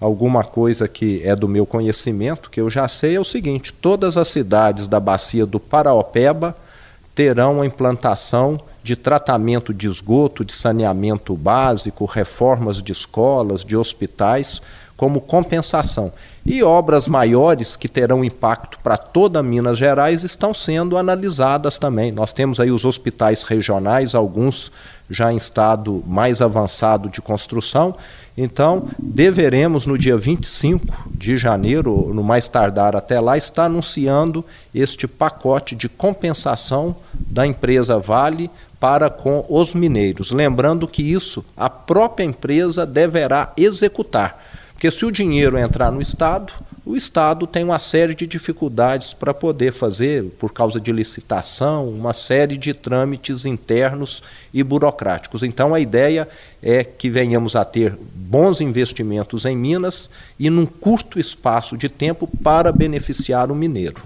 alguma 0.00 0.44
coisa 0.44 0.86
que 0.86 1.22
é 1.24 1.34
do 1.34 1.48
meu 1.48 1.66
conhecimento, 1.66 2.50
que 2.50 2.60
eu 2.60 2.70
já 2.70 2.86
sei, 2.86 3.16
é 3.16 3.20
o 3.20 3.24
seguinte: 3.24 3.72
todas 3.72 4.16
as 4.16 4.28
cidades 4.28 4.86
da 4.86 5.00
bacia 5.00 5.44
do 5.44 5.58
Paraopeba 5.58 6.56
terão 7.14 7.60
a 7.60 7.66
implantação 7.66 8.60
de 8.82 8.94
tratamento 8.94 9.74
de 9.74 9.88
esgoto, 9.88 10.44
de 10.44 10.52
saneamento 10.52 11.34
básico, 11.36 12.04
reformas 12.04 12.80
de 12.80 12.92
escolas, 12.92 13.64
de 13.64 13.76
hospitais, 13.76 14.62
como 14.96 15.20
compensação. 15.20 16.12
E 16.50 16.62
obras 16.62 17.06
maiores 17.06 17.76
que 17.76 17.90
terão 17.90 18.24
impacto 18.24 18.78
para 18.82 18.96
toda 18.96 19.42
Minas 19.42 19.76
Gerais 19.76 20.24
estão 20.24 20.54
sendo 20.54 20.96
analisadas 20.96 21.78
também. 21.78 22.10
Nós 22.10 22.32
temos 22.32 22.58
aí 22.58 22.70
os 22.70 22.86
hospitais 22.86 23.42
regionais, 23.42 24.14
alguns 24.14 24.72
já 25.10 25.30
em 25.30 25.36
estado 25.36 26.02
mais 26.06 26.40
avançado 26.40 27.10
de 27.10 27.20
construção. 27.20 27.94
Então, 28.34 28.88
deveremos 28.98 29.84
no 29.84 29.98
dia 29.98 30.16
25 30.16 31.10
de 31.10 31.36
janeiro, 31.36 32.14
no 32.14 32.24
mais 32.24 32.48
tardar 32.48 32.96
até 32.96 33.20
lá, 33.20 33.36
estar 33.36 33.66
anunciando 33.66 34.42
este 34.74 35.06
pacote 35.06 35.76
de 35.76 35.86
compensação 35.86 36.96
da 37.12 37.46
empresa 37.46 37.98
Vale 37.98 38.50
para 38.80 39.10
com 39.10 39.44
os 39.50 39.74
mineiros. 39.74 40.30
Lembrando 40.30 40.88
que 40.88 41.02
isso 41.02 41.44
a 41.54 41.68
própria 41.68 42.24
empresa 42.24 42.86
deverá 42.86 43.52
executar 43.54 44.38
porque 44.78 44.92
se 44.92 45.04
o 45.04 45.10
dinheiro 45.10 45.58
entrar 45.58 45.90
no 45.90 46.00
Estado, 46.00 46.52
o 46.86 46.94
Estado 46.94 47.48
tem 47.48 47.64
uma 47.64 47.80
série 47.80 48.14
de 48.14 48.28
dificuldades 48.28 49.12
para 49.12 49.34
poder 49.34 49.72
fazer, 49.72 50.22
por 50.38 50.52
causa 50.52 50.80
de 50.80 50.92
licitação, 50.92 51.88
uma 51.88 52.12
série 52.12 52.56
de 52.56 52.72
trâmites 52.72 53.44
internos 53.44 54.22
e 54.54 54.62
burocráticos. 54.62 55.42
Então, 55.42 55.74
a 55.74 55.80
ideia 55.80 56.28
é 56.62 56.84
que 56.84 57.10
venhamos 57.10 57.56
a 57.56 57.64
ter 57.64 57.98
bons 58.14 58.60
investimentos 58.60 59.44
em 59.44 59.56
Minas 59.56 60.08
e 60.38 60.48
num 60.48 60.64
curto 60.64 61.18
espaço 61.18 61.76
de 61.76 61.88
tempo 61.88 62.28
para 62.40 62.70
beneficiar 62.70 63.50
o 63.50 63.56
mineiro. 63.56 64.00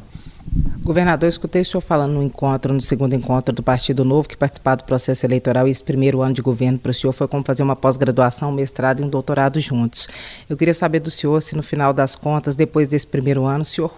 Governador, 0.83 1.29
escutei 1.29 1.63
o 1.63 1.65
senhor 1.65 1.81
falando 1.81 2.13
no 2.13 2.23
encontro, 2.23 2.75
no 2.75 2.81
segundo 2.81 3.15
encontro 3.15 3.55
do 3.55 3.63
Partido 3.63 4.05
Novo, 4.05 4.29
que 4.29 4.37
participar 4.37 4.75
do 4.75 4.85
processo 4.85 5.25
eleitoral 5.25 5.67
e 5.67 5.71
esse 5.71 5.83
primeiro 5.83 6.21
ano 6.21 6.35
de 6.35 6.43
governo 6.43 6.79
para 6.79 6.91
o 6.91 6.95
senhor 6.95 7.13
foi 7.13 7.27
como 7.27 7.43
fazer 7.43 7.63
uma 7.63 7.77
pós-graduação, 7.77 8.51
um 8.51 8.53
mestrado 8.53 9.01
e 9.01 9.05
um 9.05 9.09
doutorado 9.09 9.59
juntos. 9.61 10.09
Eu 10.51 10.57
queria 10.57 10.75
saber 10.75 11.01
do 11.01 11.11
senhor 11.11 11.41
se 11.41 11.57
no 11.57 11.63
final 11.63 11.95
das 11.95 12.15
contas, 12.15 12.55
depois 12.55 12.87
desse 12.89 13.07
primeiro 13.07 13.45
ano, 13.45 13.63
o 13.63 13.65
senhor 13.65 13.93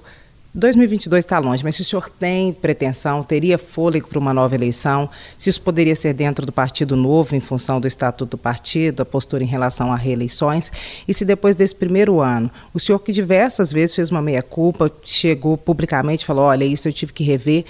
2022 0.57 1.25
está 1.25 1.41
longe, 1.41 1.65
mas 1.65 1.75
se 1.75 1.83
o 1.83 1.85
senhor 1.85 2.09
tem 2.09 2.53
pretensão, 2.53 3.25
teria 3.25 3.59
fôlego 3.59 4.07
para 4.07 4.21
uma 4.21 4.33
nova 4.33 4.55
eleição, 4.55 5.11
se 5.37 5.51
isso 5.51 5.61
poderia 5.61 5.97
ser 5.97 6.15
dentro 6.15 6.47
do 6.47 6.53
Partido 6.53 6.95
Novo, 6.95 7.35
em 7.35 7.41
função 7.41 7.81
do 7.81 7.89
estatuto 7.89 8.37
do 8.37 8.39
partido, 8.39 9.01
a 9.01 9.05
postura 9.05 9.43
em 9.43 9.49
relação 9.49 9.93
a 9.93 9.97
reeleições, 9.97 10.71
e 11.09 11.13
se 11.13 11.25
depois 11.25 11.57
desse 11.57 11.75
primeiro 11.75 12.21
ano, 12.21 12.49
o 12.73 12.79
senhor 12.79 13.01
que 13.01 13.13
diversas 13.13 13.73
vezes 13.73 13.97
fez 13.97 14.13
uma 14.13 14.23
meia-culpa, 14.23 14.93
chegou 15.03 15.59
publicamente 15.59 16.23
e 16.23 16.27
falou: 16.27 16.45
olha, 16.45 16.65
isso 16.65 16.87
eu 16.87 16.93
tive 16.93 17.13
que 17.13 17.25
rever, 17.25 17.65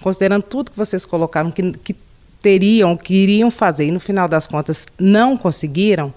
considerando 0.00 0.44
tudo 0.44 0.70
que 0.70 0.76
vocês 0.76 1.04
colocaram 1.04 1.50
que, 1.50 1.72
que 1.72 1.96
teriam, 2.40 2.96
que 2.96 3.14
iriam 3.14 3.50
fazer, 3.50 3.86
e 3.86 3.90
no 3.90 3.98
final 3.98 4.28
das 4.28 4.46
contas 4.46 4.86
não 4.96 5.36
conseguiram, 5.36 6.14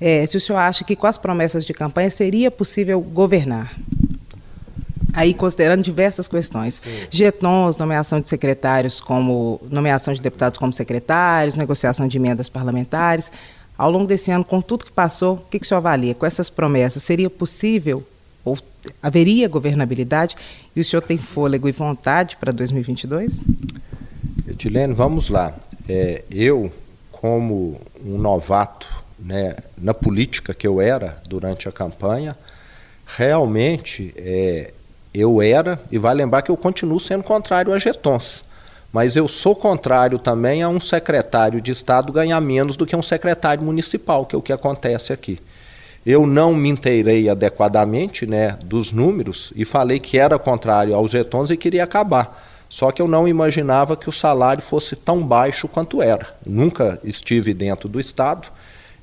é, 0.00 0.24
se 0.24 0.36
o 0.36 0.40
senhor 0.40 0.60
acha 0.60 0.84
que 0.84 0.94
com 0.94 1.08
as 1.08 1.18
promessas 1.18 1.64
de 1.64 1.74
campanha 1.74 2.10
seria 2.10 2.48
possível 2.48 3.00
governar. 3.00 3.74
Aí, 5.14 5.32
considerando 5.32 5.82
diversas 5.82 6.26
questões. 6.26 6.74
Sim. 6.74 7.06
Getons, 7.10 7.78
nomeação 7.78 8.20
de 8.20 8.28
secretários 8.28 9.00
como. 9.00 9.60
nomeação 9.70 10.12
de 10.12 10.20
deputados 10.20 10.58
como 10.58 10.72
secretários, 10.72 11.54
negociação 11.54 12.06
de 12.06 12.18
emendas 12.18 12.48
parlamentares. 12.48 13.30
Ao 13.76 13.90
longo 13.90 14.06
desse 14.06 14.30
ano, 14.30 14.44
com 14.44 14.60
tudo 14.60 14.84
que 14.84 14.92
passou, 14.92 15.36
o 15.36 15.38
que, 15.50 15.58
que 15.58 15.64
o 15.64 15.68
senhor 15.68 15.78
avalia? 15.78 16.14
Com 16.14 16.26
essas 16.26 16.48
promessas, 16.50 17.02
seria 17.02 17.28
possível 17.28 18.04
ou 18.44 18.58
haveria 19.02 19.48
governabilidade? 19.48 20.36
E 20.76 20.80
o 20.80 20.84
senhor 20.84 21.02
tem 21.02 21.18
fôlego 21.18 21.68
e 21.68 21.72
vontade 21.72 22.36
para 22.36 22.52
2022? 22.52 23.42
Edilene, 24.46 24.92
vamos 24.94 25.28
lá. 25.28 25.54
É, 25.88 26.22
eu, 26.30 26.70
como 27.10 27.80
um 28.04 28.18
novato 28.18 28.86
né, 29.18 29.56
na 29.76 29.94
política 29.94 30.52
que 30.52 30.66
eu 30.66 30.80
era 30.80 31.20
durante 31.26 31.68
a 31.68 31.72
campanha, 31.72 32.36
realmente 33.06 34.12
é, 34.16 34.72
eu 35.14 35.40
era, 35.40 35.80
e 35.92 35.98
vai 35.98 36.14
lembrar 36.14 36.42
que 36.42 36.50
eu 36.50 36.56
continuo 36.56 36.98
sendo 36.98 37.22
contrário 37.22 37.72
a 37.72 37.78
getons. 37.78 38.42
Mas 38.92 39.16
eu 39.16 39.28
sou 39.28 39.54
contrário 39.54 40.18
também 40.18 40.62
a 40.62 40.68
um 40.68 40.80
secretário 40.80 41.60
de 41.60 41.70
Estado 41.70 42.12
ganhar 42.12 42.40
menos 42.40 42.76
do 42.76 42.86
que 42.86 42.96
um 42.96 43.02
secretário 43.02 43.62
municipal, 43.62 44.26
que 44.26 44.34
é 44.34 44.38
o 44.38 44.42
que 44.42 44.52
acontece 44.52 45.12
aqui. 45.12 45.40
Eu 46.04 46.26
não 46.26 46.54
me 46.54 46.68
inteirei 46.68 47.28
adequadamente 47.28 48.26
né, 48.26 48.58
dos 48.64 48.92
números 48.92 49.52
e 49.56 49.64
falei 49.64 49.98
que 49.98 50.18
era 50.18 50.38
contrário 50.38 50.94
aos 50.94 51.12
getons 51.12 51.50
e 51.50 51.56
queria 51.56 51.84
acabar. 51.84 52.44
Só 52.68 52.90
que 52.90 53.00
eu 53.00 53.08
não 53.08 53.26
imaginava 53.26 53.96
que 53.96 54.08
o 54.08 54.12
salário 54.12 54.62
fosse 54.62 54.96
tão 54.96 55.24
baixo 55.24 55.68
quanto 55.68 56.02
era. 56.02 56.36
Nunca 56.44 57.00
estive 57.04 57.54
dentro 57.54 57.88
do 57.88 58.00
Estado, 58.00 58.48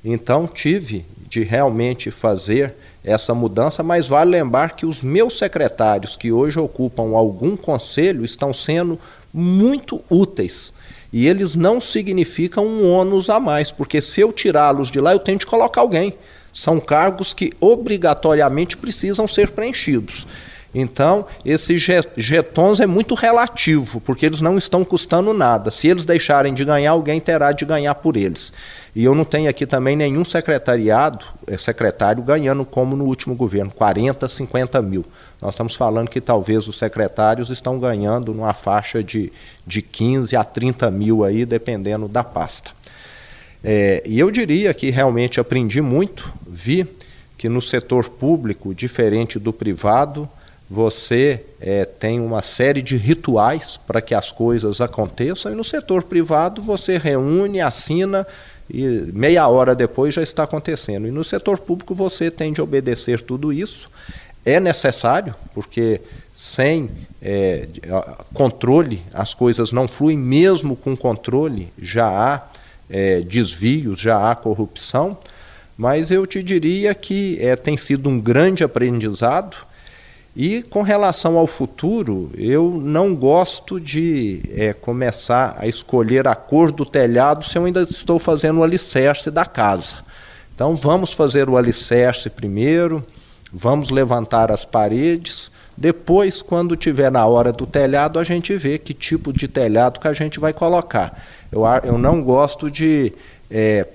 então 0.04 0.46
tive 0.46 1.04
de 1.32 1.40
realmente 1.42 2.10
fazer 2.10 2.74
essa 3.02 3.32
mudança, 3.34 3.82
mas 3.82 4.06
vale 4.06 4.32
lembrar 4.32 4.76
que 4.76 4.84
os 4.84 5.02
meus 5.02 5.38
secretários 5.38 6.14
que 6.14 6.30
hoje 6.30 6.58
ocupam 6.58 7.16
algum 7.16 7.56
conselho 7.56 8.22
estão 8.22 8.52
sendo 8.52 9.00
muito 9.32 10.02
úteis. 10.10 10.74
E 11.10 11.26
eles 11.26 11.54
não 11.54 11.80
significam 11.80 12.66
um 12.66 12.86
ônus 12.86 13.30
a 13.30 13.40
mais, 13.40 13.72
porque 13.72 14.02
se 14.02 14.20
eu 14.20 14.30
tirá-los 14.30 14.90
de 14.90 15.00
lá, 15.00 15.12
eu 15.14 15.18
tenho 15.18 15.38
de 15.38 15.46
colocar 15.46 15.80
alguém. 15.80 16.12
São 16.52 16.78
cargos 16.78 17.32
que 17.32 17.54
obrigatoriamente 17.58 18.76
precisam 18.76 19.26
ser 19.26 19.52
preenchidos. 19.52 20.26
Então, 20.74 21.26
esses 21.44 21.82
getons 22.16 22.80
é 22.80 22.86
muito 22.86 23.14
relativo, 23.14 24.00
porque 24.00 24.24
eles 24.24 24.40
não 24.40 24.56
estão 24.56 24.84
custando 24.84 25.34
nada. 25.34 25.70
Se 25.70 25.86
eles 25.86 26.06
deixarem 26.06 26.54
de 26.54 26.64
ganhar, 26.64 26.92
alguém 26.92 27.20
terá 27.20 27.52
de 27.52 27.66
ganhar 27.66 27.94
por 27.96 28.16
eles. 28.16 28.52
E 28.96 29.04
eu 29.04 29.14
não 29.14 29.24
tenho 29.24 29.50
aqui 29.50 29.66
também 29.66 29.96
nenhum 29.96 30.24
secretariado, 30.24 31.24
é, 31.46 31.58
secretário 31.58 32.22
ganhando 32.22 32.64
como 32.64 32.96
no 32.96 33.04
último 33.04 33.34
governo, 33.34 33.70
40, 33.70 34.26
50 34.26 34.80
mil. 34.80 35.04
Nós 35.40 35.54
estamos 35.54 35.74
falando 35.74 36.08
que 36.08 36.20
talvez 36.20 36.66
os 36.66 36.78
secretários 36.78 37.50
estão 37.50 37.78
ganhando 37.78 38.32
numa 38.32 38.54
faixa 38.54 39.02
de, 39.02 39.30
de 39.66 39.82
15 39.82 40.36
a 40.36 40.44
30 40.44 40.90
mil 40.90 41.22
aí, 41.22 41.44
dependendo 41.44 42.08
da 42.08 42.24
pasta. 42.24 42.70
É, 43.62 44.02
e 44.06 44.18
eu 44.18 44.30
diria 44.30 44.72
que 44.72 44.90
realmente 44.90 45.38
aprendi 45.38 45.80
muito, 45.80 46.32
vi 46.46 46.86
que 47.36 47.48
no 47.48 47.60
setor 47.60 48.08
público, 48.08 48.74
diferente 48.74 49.38
do 49.38 49.52
privado, 49.52 50.28
você 50.72 51.44
é, 51.60 51.84
tem 51.84 52.18
uma 52.18 52.40
série 52.40 52.80
de 52.80 52.96
rituais 52.96 53.78
para 53.86 54.00
que 54.00 54.14
as 54.14 54.32
coisas 54.32 54.80
aconteçam, 54.80 55.52
e 55.52 55.54
no 55.54 55.62
setor 55.62 56.02
privado 56.02 56.62
você 56.62 56.96
reúne, 56.96 57.60
assina 57.60 58.26
e 58.70 58.86
meia 59.12 59.46
hora 59.48 59.74
depois 59.74 60.14
já 60.14 60.22
está 60.22 60.44
acontecendo. 60.44 61.06
E 61.06 61.10
no 61.10 61.22
setor 61.22 61.58
público 61.58 61.94
você 61.94 62.30
tem 62.30 62.54
de 62.54 62.62
obedecer 62.62 63.20
tudo 63.20 63.52
isso. 63.52 63.90
É 64.46 64.58
necessário, 64.58 65.34
porque 65.52 66.00
sem 66.34 66.90
é, 67.20 67.68
controle 68.32 69.02
as 69.12 69.34
coisas 69.34 69.72
não 69.72 69.86
fluem, 69.86 70.16
mesmo 70.16 70.74
com 70.74 70.96
controle 70.96 71.70
já 71.80 72.08
há 72.08 72.48
é, 72.88 73.20
desvios, 73.20 74.00
já 74.00 74.30
há 74.30 74.34
corrupção. 74.34 75.18
Mas 75.76 76.10
eu 76.10 76.26
te 76.26 76.42
diria 76.42 76.94
que 76.94 77.38
é, 77.42 77.56
tem 77.56 77.76
sido 77.76 78.08
um 78.08 78.18
grande 78.18 78.64
aprendizado 78.64 79.70
e 80.34 80.62
com 80.62 80.82
relação 80.82 81.36
ao 81.36 81.46
futuro, 81.46 82.30
eu 82.36 82.80
não 82.82 83.14
gosto 83.14 83.78
de 83.78 84.42
é, 84.54 84.72
começar 84.72 85.56
a 85.58 85.66
escolher 85.66 86.26
a 86.26 86.34
cor 86.34 86.72
do 86.72 86.86
telhado 86.86 87.44
se 87.44 87.58
eu 87.58 87.64
ainda 87.64 87.82
estou 87.82 88.18
fazendo 88.18 88.60
o 88.60 88.64
alicerce 88.64 89.30
da 89.30 89.44
casa. 89.44 89.96
Então 90.54 90.74
vamos 90.74 91.12
fazer 91.12 91.48
o 91.48 91.56
alicerce 91.56 92.30
primeiro, 92.30 93.04
vamos 93.52 93.90
levantar 93.90 94.50
as 94.50 94.64
paredes, 94.64 95.50
depois, 95.76 96.42
quando 96.42 96.76
tiver 96.76 97.10
na 97.10 97.26
hora 97.26 97.52
do 97.52 97.66
telhado, 97.66 98.18
a 98.18 98.24
gente 98.24 98.54
vê 98.56 98.78
que 98.78 98.92
tipo 98.92 99.32
de 99.32 99.48
telhado 99.48 99.98
que 99.98 100.08
a 100.08 100.12
gente 100.12 100.38
vai 100.38 100.52
colocar. 100.52 101.20
Eu, 101.50 101.62
eu 101.84 101.98
não 101.98 102.22
gosto 102.22 102.70
de 102.70 103.12
é, 103.50 103.86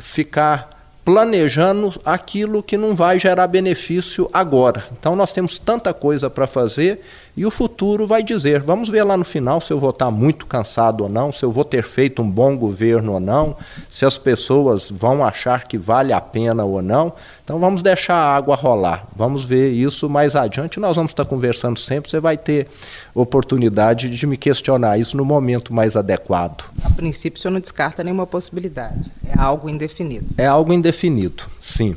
ficar 0.00 0.77
planejando 1.08 1.98
aquilo 2.04 2.62
que 2.62 2.76
não 2.76 2.94
vai 2.94 3.18
gerar 3.18 3.46
benefício 3.46 4.28
agora. 4.30 4.84
Então 4.92 5.16
nós 5.16 5.32
temos 5.32 5.58
tanta 5.58 5.94
coisa 5.94 6.28
para 6.28 6.46
fazer 6.46 7.00
e 7.38 7.46
o 7.46 7.52
futuro 7.52 8.04
vai 8.04 8.20
dizer. 8.20 8.60
Vamos 8.60 8.88
ver 8.88 9.04
lá 9.04 9.16
no 9.16 9.24
final 9.24 9.60
se 9.60 9.72
eu 9.72 9.78
vou 9.78 9.90
estar 9.90 10.10
muito 10.10 10.44
cansado 10.44 11.04
ou 11.04 11.08
não, 11.08 11.32
se 11.32 11.44
eu 11.44 11.52
vou 11.52 11.64
ter 11.64 11.84
feito 11.84 12.20
um 12.20 12.28
bom 12.28 12.56
governo 12.56 13.12
ou 13.12 13.20
não, 13.20 13.56
se 13.88 14.04
as 14.04 14.18
pessoas 14.18 14.90
vão 14.90 15.24
achar 15.24 15.68
que 15.68 15.78
vale 15.78 16.12
a 16.12 16.20
pena 16.20 16.64
ou 16.64 16.82
não. 16.82 17.12
Então 17.44 17.60
vamos 17.60 17.80
deixar 17.80 18.16
a 18.16 18.34
água 18.34 18.56
rolar. 18.56 19.06
Vamos 19.14 19.44
ver 19.44 19.70
isso 19.70 20.10
mais 20.10 20.34
adiante. 20.34 20.80
Nós 20.80 20.96
vamos 20.96 21.12
estar 21.12 21.24
conversando 21.24 21.78
sempre. 21.78 22.10
Você 22.10 22.18
vai 22.18 22.36
ter 22.36 22.66
oportunidade 23.14 24.10
de 24.10 24.26
me 24.26 24.36
questionar 24.36 24.98
isso 24.98 25.16
no 25.16 25.24
momento 25.24 25.72
mais 25.72 25.94
adequado. 25.94 26.64
A 26.82 26.90
princípio, 26.90 27.38
o 27.38 27.40
senhor 27.40 27.52
não 27.52 27.60
descarta 27.60 28.02
nenhuma 28.02 28.26
possibilidade. 28.26 29.12
É 29.24 29.38
algo 29.38 29.68
indefinido. 29.68 30.26
É 30.36 30.46
algo 30.46 30.72
indefinido, 30.72 31.44
sim. 31.62 31.94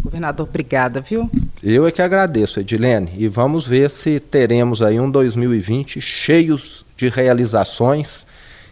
Governador, 0.00 0.48
obrigada, 0.48 1.00
viu? 1.00 1.28
Eu 1.62 1.86
é 1.86 1.90
que 1.90 2.00
agradeço, 2.00 2.58
Edilene, 2.58 3.10
e 3.18 3.28
vamos 3.28 3.66
ver 3.66 3.90
se 3.90 4.18
teremos 4.18 4.80
aí 4.80 4.98
um 4.98 5.10
2020 5.10 6.00
cheios 6.00 6.86
de 6.96 7.10
realizações 7.10 8.26